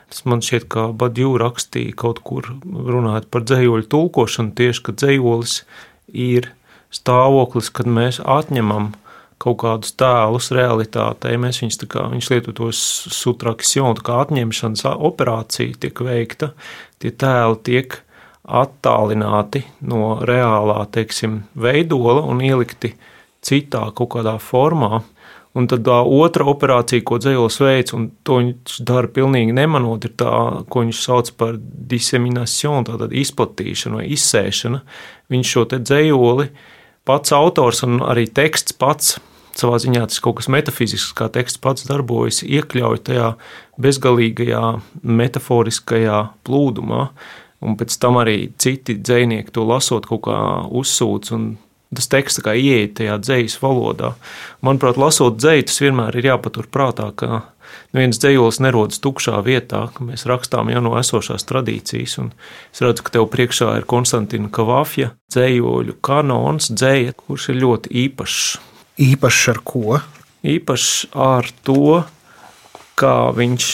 Tas 0.09 0.25
man 0.25 0.41
šķiet, 0.41 0.65
ka 0.73 0.87
Badju 0.97 1.35
rakstīja 1.37 1.95
kaut 1.97 2.21
kur 2.25 2.47
runājot 2.65 3.29
par 3.29 3.45
dzējoļu 3.45 3.89
tulkošanu, 3.93 4.55
tieši 4.57 4.85
ka 4.85 4.95
dzējolis 4.97 5.59
ir 6.09 6.49
stāvoklis, 6.93 7.69
kad 7.73 7.89
mēs 7.89 8.17
atņemam 8.25 8.91
kaut 9.39 9.61
kādus 9.63 9.95
tēlus 9.99 10.51
realitātei. 10.55 11.37
Mēs 11.39 11.61
viņus 11.63 11.79
kā 11.91 12.05
viņš 12.11 12.29
lieto 12.33 12.53
tos 12.55 12.79
sutrakcionu, 13.15 14.03
kā 14.03 14.19
atņemšanas 14.25 14.85
operācija 14.95 15.79
tiek 15.85 16.03
veikta. 16.03 16.53
Tie 16.99 17.11
tēli 17.15 17.59
tiek 17.67 18.01
attālināti 18.43 19.63
no 19.85 20.17
reālā, 20.25 20.81
teiksim, 20.91 21.43
veidola 21.55 22.23
un 22.27 22.41
ielikti 22.43 22.95
citā 23.45 23.85
kaut 23.95 24.15
kādā 24.17 24.35
formā. 24.43 25.03
Un 25.57 25.65
tad 25.65 25.81
tā 25.87 25.95
otra 26.05 26.45
operācija, 26.51 27.01
ko 27.03 27.17
dzējolis 27.19 27.55
veids, 27.63 27.93
un 27.97 28.11
to 28.23 28.37
viņš 28.37 28.75
dara 28.85 29.09
pilnīgi 29.09 29.55
nemanot, 29.57 30.05
ir 30.05 30.13
tā, 30.19 30.33
ko 30.69 30.83
viņš 30.83 30.99
sauc 31.01 31.31
par 31.39 31.57
diseminēšanu, 31.89 32.85
tātad 32.85 33.15
izplatīšanu 33.17 33.97
vai 33.97 34.05
izsēšanu. 34.13 34.83
Viņš 35.33 35.55
šo 35.55 35.65
te 35.71 35.81
dzējoli 35.81 36.51
pats 37.09 37.33
autors 37.33 37.81
un 37.87 37.97
arī 38.05 38.27
teksts 38.29 38.77
pats 38.77 39.17
savā 39.57 39.79
ziņā 39.81 40.05
tas 40.09 40.21
kaut 40.23 40.39
kas 40.39 40.49
metafizisks, 40.51 41.13
kā 41.17 41.29
teksts 41.33 41.61
pats 41.61 41.87
darbojas, 41.89 42.43
iekļauj 42.45 43.03
tajā 43.09 43.29
bezgalīgajā, 43.81 44.63
metaforiskajā 45.03 46.19
plūdumā. 46.47 47.09
Un 47.59 47.75
pēc 47.79 47.95
tam 47.99 48.21
arī 48.21 48.51
citi 48.61 48.95
dzinieki 48.95 49.51
to 49.55 49.65
lasot, 49.67 50.07
kaut 50.07 50.23
kā 50.29 50.37
uzsūdz. 50.79 51.33
Tas 51.89 52.05
teksts 52.05 52.43
kā 52.45 52.53
ieiet 52.53 52.93
tajā 52.99 53.17
dzīslas 53.17 53.57
valodā. 53.63 54.13
Manuprāt, 54.63 54.99
lasot 55.01 55.39
dzīslu, 55.41 55.65
tas 55.67 55.81
vienmēr 55.81 56.19
ir 56.19 56.29
jāpatur 56.29 56.69
prātā, 56.71 57.09
ka 57.17 57.41
neviens 57.95 58.21
dzīslis 58.21 58.61
nerodas 58.63 59.01
tukšā 59.03 59.41
vietā, 59.45 59.87
ka 59.95 60.05
mēs 60.05 60.27
rakstām 60.29 60.69
jau 60.71 60.83
no 60.85 60.93
esošās 61.01 61.47
tradīcijas. 61.49 62.15
Un 62.21 62.31
es 62.69 62.83
redzu, 62.85 63.03
ka 63.03 63.17
tev 63.17 63.27
priekšā 63.33 63.73
ir 63.79 63.89
Konstantina 63.89 64.51
Kavāfja 64.53 65.15
dzīsļu 65.33 65.97
kanons, 66.05 66.71
dzēja, 66.77 67.17
kurš 67.25 67.51
ir 67.51 67.61
ļoti 67.65 67.95
īpašs. 68.05 68.49
Īpašs 68.99 69.49
ar 69.53 69.61
ko? 69.63 69.99
Īpašs 70.43 70.93
ar 71.15 71.47
to, 71.67 72.03
kā 72.99 73.31
viņš 73.35 73.67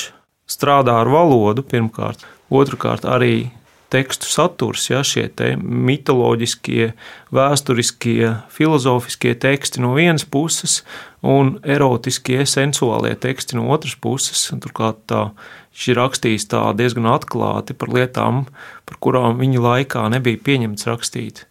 strādā 0.50 1.00
ar 1.02 1.10
valodu, 1.10 1.66
pirmkārt, 1.66 2.26
otrkārt, 2.54 3.06
arī 3.10 3.50
tekstu 3.94 4.28
saturs, 4.30 4.90
ja 4.90 5.02
šie 5.06 5.28
te 5.30 5.54
mitoloģiskie, 5.62 6.92
vēsturiskie, 7.34 8.32
filozofiskie 8.52 9.36
teksti 9.40 9.82
no 9.82 9.94
vienas 9.96 10.26
puses 10.26 10.82
un 11.26 11.56
erotiskie, 11.64 12.42
sensuālie 12.50 13.14
teksti 13.18 13.58
no 13.58 13.70
otras 13.74 13.96
puses. 14.02 14.50
Turklāt 14.62 15.06
tā 15.10 15.30
Viņš 15.76 15.90
ir 15.92 15.98
rakstījis 16.00 16.46
tā 16.48 16.60
diezgan 16.80 17.10
atklāti 17.12 17.76
par 17.76 17.90
lietām, 17.92 18.46
par 18.88 18.98
kurām 19.04 19.42
viņa 19.42 19.60
laikā 19.60 20.06
nebija 20.14 20.40
pieņemts 20.40 20.88
rakstīt. 20.88 21.42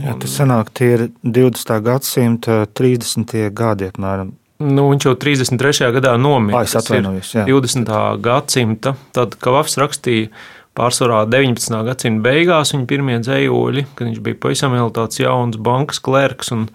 Jā, 0.00 0.14
tas 0.16 0.38
sanāk, 0.38 0.70
tie 0.72 0.88
ir 0.94 1.02
20. 1.20 1.74
gadsimta 1.84 2.62
30. 2.72 3.34
gadi 3.52 3.90
apmēram. 3.92 4.32
Nu, 4.62 4.86
viņš 4.92 5.06
jau 5.08 5.14
33. 5.18 5.90
gadā 5.96 6.14
nomira. 6.20 6.62
Es 6.64 6.76
atvainojos, 6.78 7.34
jā. 7.34 7.44
20. 7.48 7.92
gadsimta, 8.22 8.94
tad 9.12 9.34
Kavafs 9.42 9.76
rakstīja 9.80 10.30
pārsvarā 10.78 11.24
19. 11.28 11.80
gadsimta 11.88 12.24
beigās 12.24 12.72
viņa 12.72 12.88
pirmie 12.88 13.18
dzējoļi, 13.20 13.86
kad 13.96 14.08
viņš 14.08 14.20
bija 14.24 14.38
pavisam 14.40 14.76
vēl 14.76 14.92
tāds 14.96 15.20
jauns 15.20 15.58
bankas 15.60 16.00
klerks, 16.04 16.52
un 16.54 16.68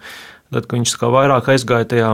tad, 0.52 0.68
kad 0.68 0.76
viņš 0.76 0.94
kā 1.00 1.10
vairāk 1.14 1.50
aizgāja 1.54 1.88
tajā 1.94 2.12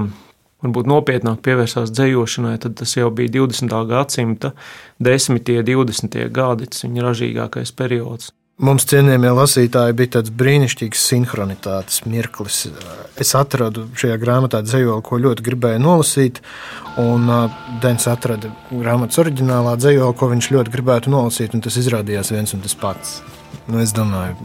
varbūt 0.64 0.88
nopietnāk 0.88 1.42
pievērsās 1.44 1.92
dzējošanai, 1.92 2.54
tad 2.62 2.78
tas 2.80 2.94
jau 2.96 3.10
bija 3.12 3.34
20. 3.42 3.74
gadsimta 3.90 4.54
10. 5.04 5.36
un 5.36 5.68
20. 5.68 6.16
gadi, 6.32 6.70
tas 6.72 6.86
viņa 6.86 7.04
ražīgākais 7.10 7.74
periods. 7.76 8.32
Mums, 8.62 8.84
cienījamie 8.86 9.32
lasītāji, 9.34 9.96
bija 9.98 10.12
tāds 10.16 10.30
brīnišķīgs 10.30 11.00
sinhronitātes 11.08 12.04
mirklis. 12.06 12.60
Es 13.18 13.34
atradu 13.34 13.88
šajā 13.98 14.14
grāmatā 14.22 14.60
dzējoli, 14.62 15.02
ko 15.02 15.18
ļoti 15.18 15.42
gribēju 15.48 15.82
nolasīt. 15.82 16.38
Un 17.02 17.26
Dens 17.82 18.06
atrada 18.06 18.52
grāmatas 18.70 19.18
oriģinālā 19.24 19.74
dzējoli, 19.82 20.18
ko 20.20 20.30
viņš 20.30 20.50
ļoti 20.54 20.74
gribētu 20.76 21.10
nolasīt, 21.10 21.58
un 21.58 21.66
tas 21.66 21.80
izrādījās 21.82 22.30
viens 22.30 22.54
un 22.54 22.62
tas 22.62 22.78
pats. 22.78 23.16
Nu, 23.66 23.80
es 23.82 23.90
domāju, 23.96 24.38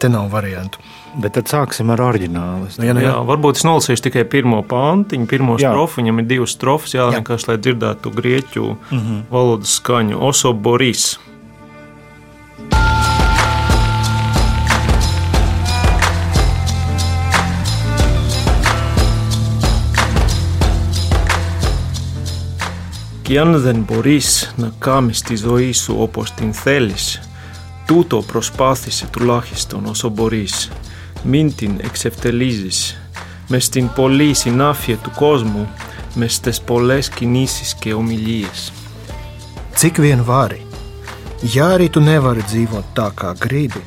te 0.00 0.10
nav 0.10 0.26
variantu. 0.32 0.82
Bet 1.22 1.36
tad 1.38 1.50
sāksim 1.50 1.90
ar 1.94 2.02
oriģinālu. 2.02 2.66
Nu, 2.80 2.86
ja, 2.86 2.94
nu, 2.96 3.02
Jā, 3.04 3.12
jā. 3.12 3.16
varbūt 3.30 3.58
es 3.60 3.66
nolasīšu 3.66 4.08
tikai 4.10 4.26
pirmo 4.30 4.64
pāntiņu, 4.66 5.30
pirmo 5.30 5.58
Jā. 5.60 5.70
strofu. 5.70 6.00
Viņam 6.02 6.22
ir 6.22 6.30
divas 6.34 6.58
strofas, 6.58 6.94
jā, 6.98 7.06
Jā. 7.06 7.18
vienkārši 7.20 7.50
lai 7.50 7.58
dzirdētu 7.62 8.14
grieķu 8.14 8.68
mm 8.74 8.98
-hmm. 8.98 9.26
valodas 9.30 9.78
skaņu. 9.78 10.18
Oso 10.18 10.52
Boris. 10.52 11.18
Κι 23.29 23.37
αν 23.37 23.59
δεν 23.61 23.75
μπορείς 23.75 24.53
να 24.57 24.71
κάνεις 24.79 25.21
τη 25.21 25.35
ζωή 25.35 25.71
σου 25.71 25.95
όπως 25.99 26.31
την 26.31 26.53
θέλεις, 26.53 27.19
τούτο 27.85 28.21
προσπάθησε 28.21 29.07
τουλάχιστον 29.11 29.85
όσο 29.85 30.09
μπορείς. 30.09 30.71
Μην 31.23 31.55
την 31.55 31.71
εξευτελίζεις. 31.83 32.99
Μες 33.47 33.65
στην 33.65 33.89
πολλή 33.95 34.33
συνάφεια 34.33 34.95
του 34.95 35.11
κόσμου, 35.15 35.69
μες 36.13 36.33
στις 36.33 36.61
πολλές 36.61 37.09
κινήσεις 37.09 37.75
και 37.75 37.93
ομιλίες. 37.93 38.71
Cik 39.81 39.97
vien 39.99 40.23
vari? 40.25 40.61
Ja 41.53 41.65
arī 41.75 41.89
tu 41.89 41.99
nevari 41.99 42.43
dzīvot 42.51 42.85
tā, 42.97 43.07
kā 43.19 43.33
gribi, 43.45 43.81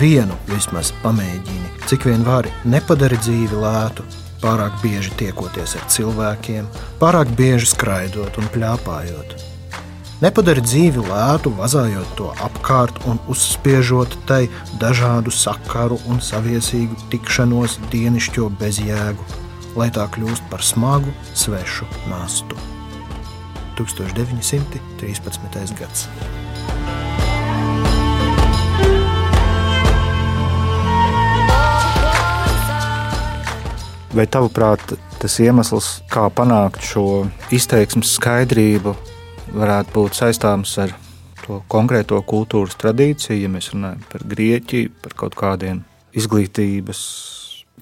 vienu 0.00 0.34
vismaz 0.50 0.90
pamēģini. 1.02 1.68
Cik 1.86 2.08
vien 2.08 2.24
vari, 2.26 2.50
nepadari 2.64 3.18
dzīvi 3.22 3.60
lētu, 3.64 4.02
pārāk 4.43 4.79
bieži 4.83 5.13
tiekoties 5.19 5.75
ar 5.79 5.85
cilvēkiem, 5.91 6.69
pārāk 7.01 7.33
bieži 7.37 7.71
skraidot 7.73 8.39
un 8.41 8.49
plāpājot. 8.53 9.37
Nepadari 10.17 10.63
dzīvi 10.65 11.03
lētu, 11.05 11.51
vazājot 11.59 12.15
to 12.17 12.31
apkārt 12.41 13.03
un 13.05 13.19
uzspiežot 13.29 14.15
tai 14.29 14.47
dažādu 14.81 15.29
sakaru 15.29 15.99
un 16.09 16.23
saviesīgu 16.25 16.97
tikšanos 17.11 17.77
dienišķo 17.91 18.47
bezjēgu, 18.57 19.27
lai 19.77 19.91
tā 19.93 20.07
kļūst 20.15 20.49
par 20.49 20.65
smagu, 20.65 21.13
svešu 21.37 21.85
nastu. 22.09 22.57
1913. 23.77 25.77
gads. 25.77 26.07
Vai 34.17 34.25
tavuprāt, 34.25 34.81
tas 35.21 35.35
iemesls, 35.43 35.99
kā 36.09 36.23
panākt 36.33 36.81
šo 36.81 37.27
izteiksmes 37.53 38.15
skaidrību, 38.17 38.95
varētu 39.53 39.93
būt 39.93 40.17
saistāms 40.17 40.73
ar 40.81 40.95
to 41.43 41.61
konkrēto 41.69 42.23
kultūras 42.25 42.79
tradīciju, 42.81 43.43
ja 43.43 43.53
mēs 43.53 43.69
runājam 43.75 44.01
par 44.09 44.25
Grieķiju, 44.33 44.95
par 45.05 45.13
kaut 45.21 45.37
kādiem 45.37 45.83
izglītības 46.17 47.03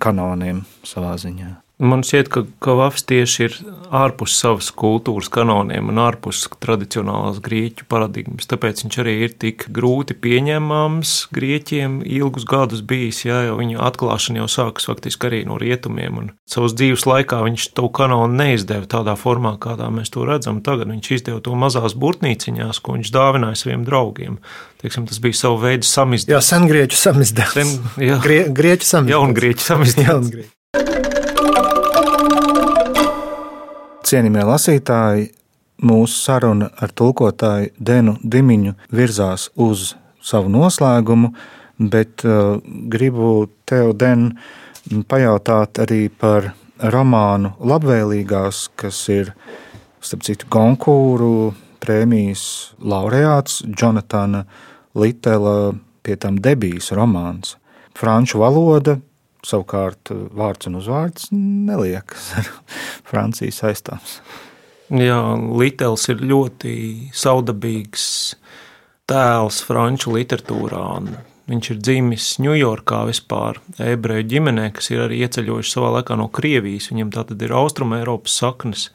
kanoniem 0.03 0.65
savā 0.83 1.15
ziņā? 1.23 1.64
Man 1.75 2.05
šķiet, 2.07 2.29
ka 2.31 2.41
Kavafs 2.63 3.03
tieši 3.03 3.41
ir 3.43 3.55
ārpus 3.91 4.31
savas 4.39 4.69
kultūras 4.71 5.27
kanoniem 5.27 5.89
un 5.91 5.97
ārpus 5.99 6.45
tradicionālās 6.63 7.41
grieķu 7.43 7.83
paradigmas. 7.91 8.47
Tāpēc 8.47 8.85
viņš 8.85 8.97
arī 9.03 9.15
ir 9.25 9.33
tik 9.43 9.65
grūti 9.75 10.15
pieņemams 10.23 11.11
grieķiem 11.35 11.97
ilgus 12.07 12.45
gadus 12.47 12.79
bijis, 12.79 13.19
jā, 13.27 13.41
jo 13.49 13.57
viņa 13.59 13.81
atklāšana 13.89 14.39
jau 14.39 14.47
sākas 14.55 14.87
faktiski 14.87 15.27
arī 15.27 15.41
no 15.49 15.57
rietumiem. 15.59 16.21
Un 16.21 16.31
savas 16.47 16.77
dzīves 16.79 17.03
laikā 17.11 17.41
viņš 17.43 17.67
to 17.75 17.89
kanonu 17.91 18.31
neizdeva 18.39 18.87
tādā 18.95 19.17
formā, 19.19 19.57
kādā 19.59 19.91
mēs 19.91 20.13
to 20.15 20.23
redzam. 20.29 20.63
Tagad 20.63 20.87
viņš 20.95 21.11
izdeva 21.17 21.43
to 21.43 21.59
mazās 21.59 21.97
burtnīciņās, 21.99 22.79
ko 22.79 22.95
viņš 22.95 23.11
dāvināja 23.11 23.59
saviem 23.65 23.83
draugiem. 23.83 24.39
Teiksim, 24.79 25.09
tas 25.11 25.19
bija 25.19 25.41
savu 25.43 25.59
veidu 25.67 25.83
Jā, 25.83 25.91
samizdevums. 25.91 26.51
sengrieķu 26.55 27.03
samizdevums. 27.03 27.59
Sen, 27.59 28.07
jā, 28.07 28.21
Grie, 28.23 28.45
grieķu 28.47 28.87
samizdevums. 28.87 29.17
jaungrieķu 29.17 29.67
samizdevums. 29.73 30.31
Jaungrieķu. 30.31 31.14
Cienījamie 34.05 34.43
lasītāji, 34.45 35.29
mūsu 35.81 36.19
saruna 36.19 36.67
ar 36.77 36.91
tulkotāju 36.93 37.71
Denu 37.81 38.11
Dimiņu 38.21 38.75
virzās 38.93 39.47
uz 39.57 39.95
savu 40.21 40.51
noslēgumu, 40.53 41.31
bet 41.81 42.21
uh, 42.21 42.59
gribu 42.93 43.47
tev, 43.65 43.95
Den, 43.97 44.27
pajautāt 45.09 45.81
arī 45.81 46.03
par 46.13 46.51
romānu 46.77 47.55
Labvēlīgās, 47.65 48.67
kas 48.77 48.99
ir, 49.09 49.33
starp 50.05 50.27
citu, 50.27 50.51
Gonkūru 50.53 51.55
prēmijas 51.81 52.45
laureāts 52.77 53.63
Jonatana 53.65 54.43
Litela, 54.93 55.73
pie 56.05 56.19
tam 56.21 56.37
debijas 56.37 56.91
romāns. 56.93 57.57
Franču 57.97 58.43
valoda, 58.43 58.99
savukārt 59.45 60.11
vārds 60.35 60.69
un 60.69 60.79
uzvārds 60.81 61.29
neliekas 61.33 62.31
ar 62.41 62.51
Franciju 63.07 63.53
saistāms. 63.55 64.19
Jā, 64.93 65.19
Litels 65.57 66.03
ir 66.13 66.19
ļoti 66.21 66.75
saudabīgs 67.17 68.03
tēls 69.09 69.63
franču 69.65 70.13
literatūrā. 70.13 70.83
Viņš 71.49 71.69
ir 71.73 71.79
dzimis 71.81 72.27
Ņujorkā 72.41 73.03
vispār, 73.09 73.59
ebreju 73.81 74.25
ģimenē, 74.31 74.71
kas 74.73 74.89
ir 74.93 75.03
arī 75.03 75.21
ieceļojuši 75.25 75.73
savā 75.75 75.91
laikā 75.99 76.17
no 76.17 76.25
Krievijas. 76.33 76.89
Viņam 76.89 77.11
tā 77.13 77.25
tad 77.29 77.41
ir 77.45 77.53
Austrum 77.53 77.93
Eiropas 77.97 78.37
saknes. 78.41 78.87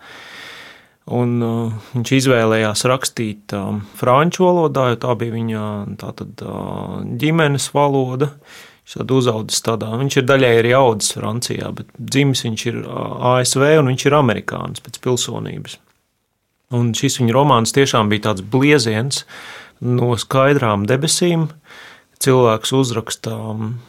Un, 1.10 1.36
uh, 1.42 1.76
viņš 1.94 2.12
izvēlējās 2.20 2.84
rakstīt 2.90 3.54
uh, 3.56 3.78
franču 3.98 4.44
valodā, 4.46 4.90
jo 4.92 4.98
tā 5.02 5.14
bija 5.18 5.34
viņa 5.34 5.62
tātad, 5.98 6.42
uh, 6.46 7.00
ģimenes 7.22 7.70
valoda. 7.74 8.32
Viņš 8.34 8.69
tad 8.98 9.12
uzaudzis 9.14 9.62
tādā, 9.66 9.90
viņš 10.00 10.16
ir 10.18 10.26
daļai 10.26 10.50
arī 10.62 10.72
audzis 10.74 11.14
Francijā, 11.18 11.70
bet 11.76 11.92
dzimis 11.94 12.42
viņš 12.46 12.66
ir 12.72 12.80
uh, 12.82 13.36
ASV 13.36 13.62
un 13.78 13.92
viņš 13.92 14.06
ir 14.08 14.18
amerikānis 14.18 14.82
pēc 14.84 14.98
pilsonības. 15.04 15.78
Un 16.74 16.92
šis 16.94 17.20
viņa 17.20 17.34
romāns 17.34 17.74
tiešām 17.74 18.10
bija 18.10 18.28
tāds 18.28 18.44
blieziens 18.46 19.24
no 19.80 20.14
skaidrām 20.18 20.86
debesīm. 20.90 21.48
Cilvēks 22.20 22.74
uzrakstā 22.76 23.34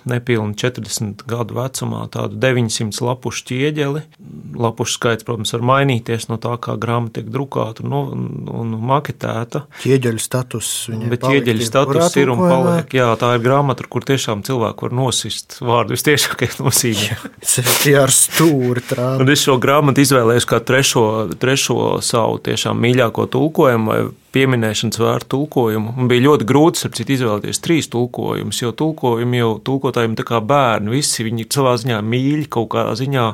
nepilni 0.08 0.56
40 0.56 1.26
gadu 1.28 1.58
vecumā 1.58 2.06
tādu 2.14 2.38
900 2.40 3.04
lapušu 3.04 3.44
ķieģeli. 3.50 4.04
Lapušu 4.56 4.96
skaits, 4.96 5.26
protams, 5.28 5.52
var 5.58 5.66
mainīties 5.68 6.30
no 6.30 6.38
tā, 6.40 6.54
kā 6.64 6.78
grāmata 6.80 7.20
tiek 7.20 7.28
drukāta 7.34 7.84
un, 7.84 7.98
un, 8.00 8.30
un 8.56 8.72
maketēta. 8.88 9.66
Ķieģeļu 9.84 10.24
status. 10.24 10.70
viņai 10.94 11.12
Bet 11.12 11.26
paliek 11.26 11.44
ķieģeļa 11.44 11.66
jebkurā 11.66 12.06
status 12.08 12.22
ir 12.24 12.32
un 12.32 12.46
paliek. 12.46 12.96
Jā, 13.02 13.10
tā 13.20 13.34
ir 13.36 13.44
grāmata, 13.44 13.90
kur 13.92 14.08
tiešām 14.08 14.46
cilvēku 14.48 14.88
var 14.88 14.96
nosist 15.02 15.60
vārdu 15.60 15.98
vistiešākajā 15.98 16.62
nozīmē. 16.64 17.20
Sevišķi 17.52 17.98
ar 18.00 18.16
stūri 18.16 18.86
trāpu. 18.94 19.26
Un 19.26 19.36
es 19.36 19.44
šo 19.44 19.60
grāmatu 19.60 20.08
izvēlējos 20.08 20.48
kā 20.48 20.64
trešo, 20.64 21.06
trešo 21.36 22.00
savu 22.00 22.40
tiešām 22.48 22.80
mīļāko 22.88 23.28
tulkojumu 23.36 23.92
vai 23.92 24.02
pieminēšanas 24.36 25.02
vērtu 25.02 25.30
tulkojumu. 25.36 25.96
Man 25.98 26.10
bija 26.12 26.26
ļoti 26.30 26.48
grūti 26.48 26.86
citu, 26.86 27.16
izvēlēties 27.16 27.62
trīs 27.64 27.92
tulkojumus, 27.92 28.62
jo 28.64 28.72
tulkojumi 28.78 29.42
jau 29.42 29.52
tulkotājiem 29.68 30.16
tā 30.20 30.26
kā 30.28 30.40
bērni, 30.44 30.96
visi 30.96 31.28
viņi 31.28 31.50
savā 31.52 31.76
ziņā 31.82 32.00
mīļi 32.06 32.50
kaut 32.52 32.72
kādā 32.76 32.96
ziņā. 33.00 33.28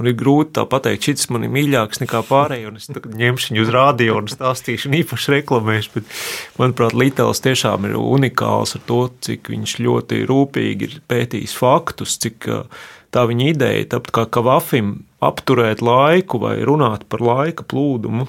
Un 0.00 0.08
ir 0.08 0.14
grūti 0.16 0.54
tā 0.56 0.62
pateikt, 0.64 1.04
šis 1.04 1.28
man 1.28 1.42
ir 1.44 1.50
mīļāks 1.52 2.00
nekā 2.00 2.22
pārējie, 2.24 2.70
es 2.78 2.88
ņemšu 2.88 3.50
viņu 3.50 3.64
uz 3.66 3.72
rādio 3.74 4.14
un 4.16 4.30
stāstīšu, 4.32 4.88
un 4.88 4.96
īpaši 4.96 5.34
reklamēšu. 5.34 5.90
Bet, 5.98 6.14
manuprāt, 6.56 6.96
Litāls 6.96 7.44
tiešām 7.44 7.84
ir 7.90 7.98
unikāls 8.00 8.78
ar 8.78 8.86
to, 8.88 9.02
cik 9.20 9.50
viņš 9.52 9.74
ļoti 9.84 10.22
rūpīgi 10.30 10.88
ir 10.88 10.96
pētījis 11.04 11.52
faktus, 11.60 12.16
cik 12.24 12.48
uh, 12.48 12.88
tā 13.14 13.24
viņa 13.28 13.48
ideja, 13.52 13.86
tāpat 13.94 14.14
kā 14.16 14.24
kavafim, 14.38 14.94
apturēt 15.20 15.82
laiku 15.84 16.40
vai 16.40 16.56
runāt 16.66 17.04
par 17.12 17.22
laika 17.24 17.66
plūdumu 17.68 18.26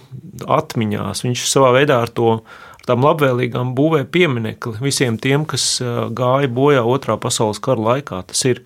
atmiņās. 0.48 1.24
Viņš 1.26 1.46
savā 1.48 1.72
veidā 1.78 2.02
ar 2.04 2.12
to 2.12 2.34
ar 2.42 2.88
tām 2.90 3.06
labvēlīgām 3.06 3.76
būvē 3.78 4.04
pieminekli 4.12 4.82
visiem 4.82 5.20
tiem, 5.22 5.46
kas 5.46 5.78
gāja 6.18 6.52
bojā 6.52 6.84
otrā 6.84 7.18
pasaules 7.22 7.62
kara 7.64 7.92
laikā. 7.92 8.24
Tas 8.28 8.44
ir 8.50 8.64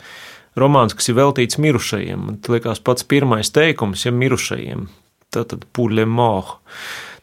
romāns, 0.58 0.96
kas 0.98 1.12
ir 1.12 1.20
veltīts 1.20 1.60
mirušajiem. 1.62 2.28
Man 2.30 2.40
liekas, 2.50 2.82
pats 2.82 3.06
pirmais 3.06 3.52
teikums, 3.54 4.08
ja 4.08 4.16
mirušajiem, 4.16 4.88
tad, 5.36 5.58
puļļe 5.76 6.08
moh. 6.10 6.58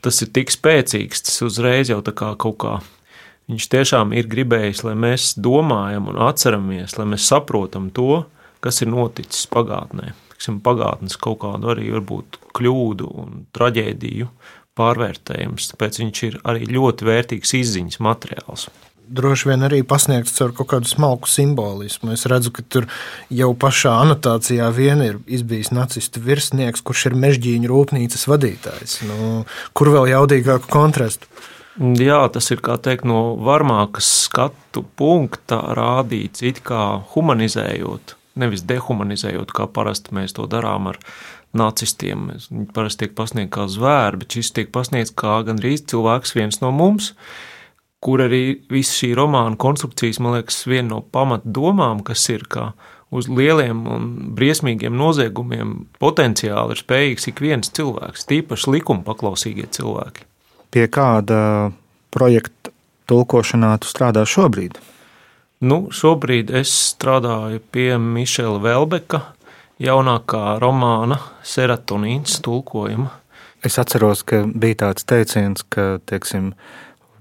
Tas 0.02 0.18
ir 0.22 0.32
tik 0.34 0.50
spēcīgs, 0.50 1.24
tas 1.26 1.42
uzreiz 1.46 1.90
jau 1.90 2.02
tā 2.04 2.14
kā 2.14 2.34
kaut 2.38 2.60
kā 2.62 2.80
Viņš 3.50 3.66
tiešām 3.72 4.12
ir 4.16 4.28
gribējis, 4.30 4.84
lai 4.86 4.94
mēs 4.96 5.32
domājam 5.42 6.06
un 6.12 6.20
atceramies, 6.24 6.94
lai 6.96 7.08
mēs 7.10 7.26
saprotam 7.28 7.90
to, 7.94 8.22
kas 8.62 8.82
ir 8.84 8.92
noticis 8.92 9.48
pagātnē. 9.52 10.12
Tiksim, 10.32 10.62
pagātnes 10.64 11.18
kaut 11.22 11.42
kādu 11.44 11.70
arī 11.74 11.90
varbūt 11.94 12.40
kļūdu 12.56 13.10
un 13.22 13.44
traģēdiju 13.54 14.30
pārvērtējums, 14.78 15.68
tāpēc 15.72 16.00
viņš 16.00 16.22
ir 16.28 16.40
arī 16.48 16.66
ļoti 16.70 17.06
vērtīgs 17.06 17.54
izziņas 17.60 18.00
materiāls. 18.02 18.70
Droši 19.12 19.50
vien 19.50 19.66
arī 19.66 19.82
pasniegts 19.84 20.40
ar 20.40 20.54
kaut 20.56 20.70
kādu 20.70 20.88
smalku 20.88 21.28
simbolismu. 21.28 22.14
Es 22.14 22.24
redzu, 22.30 22.52
ka 22.54 22.62
tur 22.64 22.86
jau 23.28 23.50
pašā 23.52 23.92
anotācijā 24.06 24.70
vien 24.72 25.02
ir 25.04 25.18
izbijis 25.26 25.72
nacistu 25.74 26.22
virsnieks, 26.24 26.80
kurš 26.86 27.10
ir 27.10 27.18
mežģīņu 27.20 27.68
rūpnīcas 27.68 28.24
vadītājs. 28.30 29.02
Nu, 29.10 29.42
kur 29.76 29.92
vēl 29.92 30.14
jaudīgāku 30.14 30.70
kontrastu? 30.72 31.28
Jā, 31.76 32.22
tas 32.32 32.50
ir 32.52 32.60
teikt, 32.84 33.04
no 33.08 33.34
varmākas 33.40 34.08
skatu 34.26 34.84
punkta 34.96 35.60
rādīts, 35.76 36.44
it 36.44 36.60
kā 36.64 37.02
humanizējot, 37.14 38.16
nevis 38.38 38.64
dehumanizējot, 38.68 39.52
kā 39.54 39.68
parasti 39.68 40.14
mēs 40.16 40.36
to 40.36 40.46
darām 40.50 40.90
ar 40.92 40.98
nacistiem. 41.56 42.30
Viņi 42.48 42.68
parasti 42.74 43.06
tiek 43.06 43.16
pasniegti 43.18 43.52
kā 43.56 43.66
zvēri, 43.70 44.22
bet 44.22 44.38
šis 44.38 44.52
tiek 44.56 44.72
pasniegts 44.74 45.14
kā 45.18 45.40
gandrīz 45.46 45.84
cilvēks 45.92 46.36
viens 46.38 46.62
no 46.62 46.72
mums, 46.74 47.12
kur 48.02 48.24
arī 48.24 48.62
visa 48.72 48.96
šī 48.98 49.12
romāna 49.18 49.58
konstrukcijas, 49.60 50.18
man 50.22 50.38
liekas, 50.38 50.64
viena 50.66 50.96
no 50.96 51.02
pamatdomām, 51.14 52.02
kas 52.06 52.24
ir, 52.32 52.48
ka 52.50 52.72
uz 53.12 53.28
lieliem 53.28 53.84
un 53.92 54.08
briesmīgiem 54.36 54.96
noziegumiem 54.96 55.74
potenciāli 56.02 56.74
ir 56.74 56.80
spējīgs 56.80 57.28
ik 57.30 57.42
viens 57.44 57.72
cilvēks, 57.76 58.26
tīpaši 58.30 58.72
likuma 58.72 59.04
paklausīgie 59.06 59.68
cilvēki. 59.76 60.26
Pie 60.72 60.86
kāda 60.88 61.70
projekta 62.12 62.72
tulkošanā 63.10 63.74
tu 63.82 63.90
strādā 63.92 64.24
šobrīd? 64.28 64.80
Nu, 65.62 65.76
šobrīd 65.94 66.48
es 66.58 66.70
strādāju 66.90 67.60
pie 67.70 67.94
Mišela 67.94 68.58
Velbeka 68.64 69.20
jaunākā 69.78 70.56
romāna 70.58 71.20
Serotonīns 71.46 72.40
tulkojuma. 72.42 73.12
Es 73.62 73.78
atceros, 73.78 74.24
ka 74.26 74.40
bija 74.42 74.80
tāds 74.80 75.06
teiciens, 75.06 75.62
ka, 75.70 76.00
teiksim, 76.10 76.48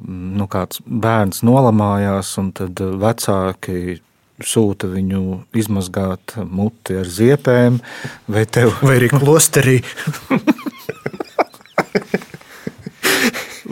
nu, 0.09 0.47
kāds 0.49 0.81
bērns 0.81 1.43
nolamājās, 1.45 2.31
un 2.41 2.49
tad 2.57 2.81
vecāki 2.81 3.99
sūta 4.41 4.89
viņu 4.89 5.21
izmazgāt 5.61 6.33
muti 6.41 6.97
ar 6.97 7.05
ziepēm, 7.05 7.77
vai 8.25 8.47
tev? 8.49 8.73
Vai 8.87 8.97
arī 9.03 9.11
klosterī. 9.13 9.77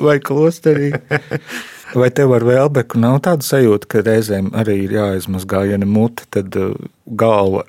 vai 0.05 0.19
klosterī. 0.21 0.93
Vai 1.95 2.09
tev 2.13 2.35
ar 2.37 2.45
vēlbeku 2.45 2.99
nav 3.01 3.19
tāda 3.25 3.45
sajūta, 3.45 3.89
ka 3.89 4.03
reizēm 4.05 4.51
arī 4.57 4.83
ir 4.85 4.95
jāizmazgā, 4.99 5.63
ja 5.71 5.79
ne 5.81 5.87
mute, 5.89 6.27
tad 6.33 6.53
uh, 6.59 6.75
galva 7.05 7.65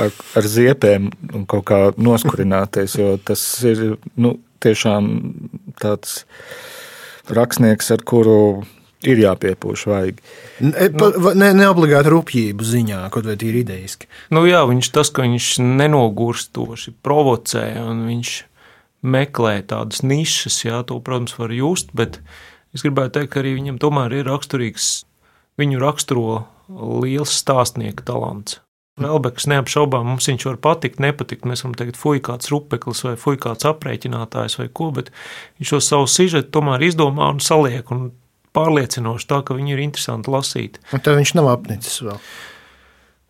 ar, 0.00 0.12
ar 0.36 0.48
ziepēm 0.48 1.10
un 1.34 1.44
kaut 1.48 1.66
kā 1.68 1.80
noskurināties, 2.00 2.96
jo 3.00 3.16
tas 3.20 3.44
ir 3.68 3.98
nu, 4.16 4.36
tiešām 4.64 5.12
tāds 5.80 6.22
rakstnieks, 7.28 7.92
ar 7.94 8.02
kuru 8.08 8.64
ir 9.06 9.20
jāpiepūš 9.22 9.84
vajag. 9.90 10.20
Ne, 10.64 10.88
pa, 10.98 11.10
ne, 11.38 11.52
ne 11.54 11.68
obligāti 11.70 12.10
rupjību 12.12 12.66
ziņā, 12.66 13.04
kaut 13.14 13.28
vai 13.28 13.36
tīri 13.38 13.62
idejiski. 13.62 14.08
Nu 14.34 14.42
jā, 14.48 14.64
viņš 14.68 14.90
tas, 14.94 15.12
ka 15.14 15.26
viņš 15.26 15.52
nenogurstoši 15.62 16.96
provocē 17.06 17.68
un 17.84 18.06
viņš 18.08 18.34
meklē 19.06 19.60
tādas 19.70 20.02
nišas, 20.02 20.62
jā, 20.66 20.82
to, 20.88 20.98
protams, 21.04 21.36
var 21.38 21.54
just, 21.54 21.94
bet 21.94 22.18
es 22.76 22.84
gribētu 22.84 23.18
teikt, 23.18 23.32
ka 23.34 23.42
arī 23.42 23.56
viņam 23.58 23.80
tomēr 23.82 24.20
ir 24.20 24.30
raksturīgs, 24.30 24.88
viņu 25.60 25.82
raksturo 25.82 26.40
liels 27.02 27.34
stāstnieka 27.40 28.06
talants. 28.08 28.60
Velbeks 28.98 29.46
neapšaubām 29.46 30.08
mums 30.10 30.26
viņš 30.26 30.44
var 30.48 30.56
patikt, 30.62 30.98
nepatikt. 31.02 31.46
Mēs 31.46 31.62
varam 31.62 31.76
teikt, 31.78 31.98
fuj, 31.98 32.18
kāds 32.26 32.50
rupeklis 32.50 33.04
vai 33.06 33.14
fuj, 33.20 33.38
kāds 33.44 33.66
aprēķinātājs 33.70 34.58
vai 34.58 34.66
ko, 34.74 34.90
bet 34.96 35.12
viņš 35.60 35.70
šo 35.70 35.80
savu 35.86 36.08
sižetu 36.10 36.50
tomēr 36.56 36.82
izdomā 36.88 37.30
un 37.30 37.38
saliek 37.44 37.92
un 37.94 38.08
pārliecinoši 38.58 39.28
tā, 39.30 39.42
ka 39.46 39.54
viņi 39.54 39.76
ir 39.76 39.84
interesanti 39.84 40.32
lasīt. 40.34 40.80
Un 40.90 41.04
tev 41.04 41.18
viņš 41.20 41.34
nav 41.38 41.50
apnicis 41.52 42.00
vēl. 42.02 42.18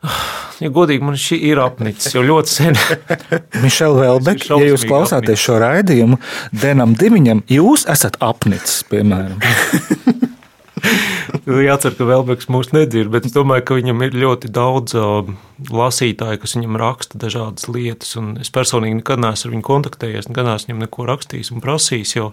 Ja 0.58 0.72
godīgi, 0.74 1.04
man 1.06 1.14
šī 1.14 1.36
ir 1.52 1.60
apnicis 1.62 2.16
jau 2.16 2.24
ļoti 2.26 2.50
sen. 2.50 2.78
Mišela 3.62 4.08
Velbek, 4.08 4.42
ja 4.50 4.70
jūs 4.72 4.82
klausāties 4.88 5.36
apnicis. 5.36 5.44
šo 5.44 5.58
raidījumu, 5.62 6.18
Denam 6.50 6.96
Dimiņam, 6.98 7.44
jūs 7.46 7.84
esat 7.86 8.18
apnicis, 8.18 8.80
piemēram. 8.90 9.38
Jācer, 11.68 11.94
ka 11.94 12.06
Velbeks 12.08 12.50
mūs 12.50 12.72
nedzird, 12.74 13.10
bet 13.12 13.28
es 13.28 13.34
domāju, 13.34 13.64
ka 13.68 13.76
viņam 13.78 14.02
ir 14.06 14.16
ļoti 14.18 14.50
daudz 14.54 14.96
uh, 14.98 15.30
lasītāju, 15.70 16.40
kas 16.42 16.56
viņam 16.58 16.78
raksta 16.82 17.20
dažādas 17.22 17.68
lietas. 17.70 18.16
Es 18.42 18.50
personīgi 18.54 18.98
nekad 19.00 19.22
neesmu 19.22 19.48
ar 19.48 19.54
viņu 19.54 19.66
kontaktējies, 19.68 20.28
nekad 20.30 20.50
neesmu 20.50 20.72
viņam 20.72 20.82
neko 20.86 21.06
rakstījis 21.12 21.52
un 21.54 21.62
prasījis, 21.64 22.16
jo 22.18 22.32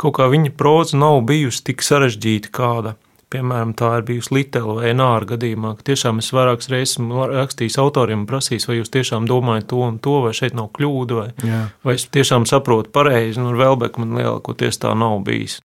kaut 0.00 0.18
kā 0.20 0.28
viņa 0.32 0.52
proza 0.60 1.00
nav 1.00 1.22
bijusi 1.28 1.64
tik 1.70 1.84
sarežģīta 1.86 2.52
kāda 2.54 2.96
Piemēram, 3.32 3.72
tā 3.78 3.88
ir 3.96 4.04
bijusi 4.10 4.34
Litela 4.36 4.74
vai 4.76 4.92
Nāra 4.96 5.30
gadījumā, 5.30 5.72
ka 5.78 5.86
tiešām 5.88 6.20
es 6.20 6.28
vairākas 6.36 6.68
reizes 6.72 6.98
rakstījis 7.32 7.78
autoriem 7.80 8.22
un 8.22 8.28
prasījis, 8.28 8.68
vai 8.68 8.76
jūs 8.76 8.92
tiešām 8.92 9.28
domājat 9.30 9.70
to 9.72 9.80
un 9.86 9.96
to, 10.04 10.18
vai 10.26 10.34
šeit 10.36 10.56
nav 10.58 10.68
kļūda, 10.76 11.16
vai, 11.16 11.28
Jā. 11.48 11.62
vai 11.86 11.96
es 11.96 12.04
tiešām 12.12 12.44
saprotu 12.50 12.92
pareizi, 12.92 13.40
un 13.40 13.54
ar 13.54 13.60
Velbeku 13.62 14.04
man 14.04 14.18
lielākoties 14.20 14.82
tā 14.84 14.92
nav 14.98 15.22
bijis. 15.24 15.62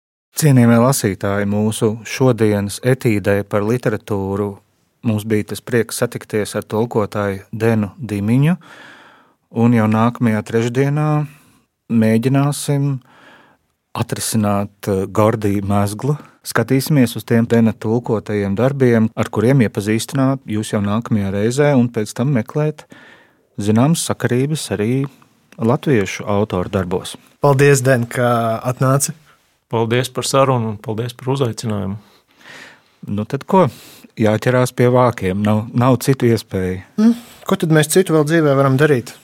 Cienījamie 0.43 0.81
lasītāji, 0.81 1.47
mūsu 1.53 1.93
šodienas 2.09 2.81
etīdē 2.89 3.43
par 3.47 3.63
literatūru 3.69 4.51
mums 5.03 5.25
bija 5.25 5.53
tas 5.53 5.61
prieks 5.61 5.99
satikties 6.03 6.57
ar 6.57 6.67
tulkotāju 6.67 7.47
Denu 7.53 7.93
Dimiņu, 7.99 8.57
un 9.63 9.75
jau 9.77 9.89
nākamajā 9.91 10.43
trešdienā 10.49 11.09
mēģināsim 11.93 12.95
atrisināt 13.99 14.89
eh, 14.89 15.07
Gordiju 15.07 15.65
mēslu 15.69 16.19
Skatīsimies 16.43 17.15
uz 17.15 17.23
tiem 17.23 17.47
tena 17.47 17.71
tulkotajiem 17.71 18.57
darbiem, 18.59 19.07
ar 19.15 19.29
kuriem 19.31 19.61
iepazīstināt 19.63 20.43
jūs 20.51 20.73
jau 20.73 20.81
nākamajā 20.83 21.31
reizē, 21.31 21.69
un 21.79 21.87
pēc 21.87 22.17
tam 22.19 22.33
meklēt 22.35 22.83
zināmas 23.63 24.03
sakarības 24.09 24.65
arī 24.75 25.05
latviešu 25.55 26.27
autoru 26.27 26.73
darbos. 26.73 27.15
Paldies, 27.43 27.85
Den, 27.87 28.09
ka 28.11 28.59
atnāci! 28.59 29.15
Paldies 29.71 30.11
par 30.11 30.27
sarunu 30.27 30.75
un 30.75 30.77
paldies 30.83 31.15
par 31.15 31.31
uzaicinājumu. 31.37 31.97
Nu 33.15 33.25
tad 33.25 33.47
ko? 33.47 33.69
Jāķerās 34.19 34.75
pie 34.75 34.91
vākiem, 34.93 35.47
nav, 35.47 35.69
nav 35.71 36.03
citu 36.03 36.27
iespēju. 36.27 36.83
Mm, 36.99 37.17
ko 37.47 37.63
tad 37.63 37.71
mēs 37.73 37.95
citu 37.95 38.19
vēl 38.19 38.27
dzīvē 38.27 38.59
varam 38.59 38.75
darīt? 38.83 39.15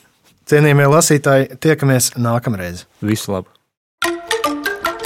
Cienījamie 0.49 0.87
lasītāji, 0.89 1.55
tiekamies 1.61 2.13
nākamreiz. 2.15 2.87
Visu 3.03 3.35
labu! 3.35 3.58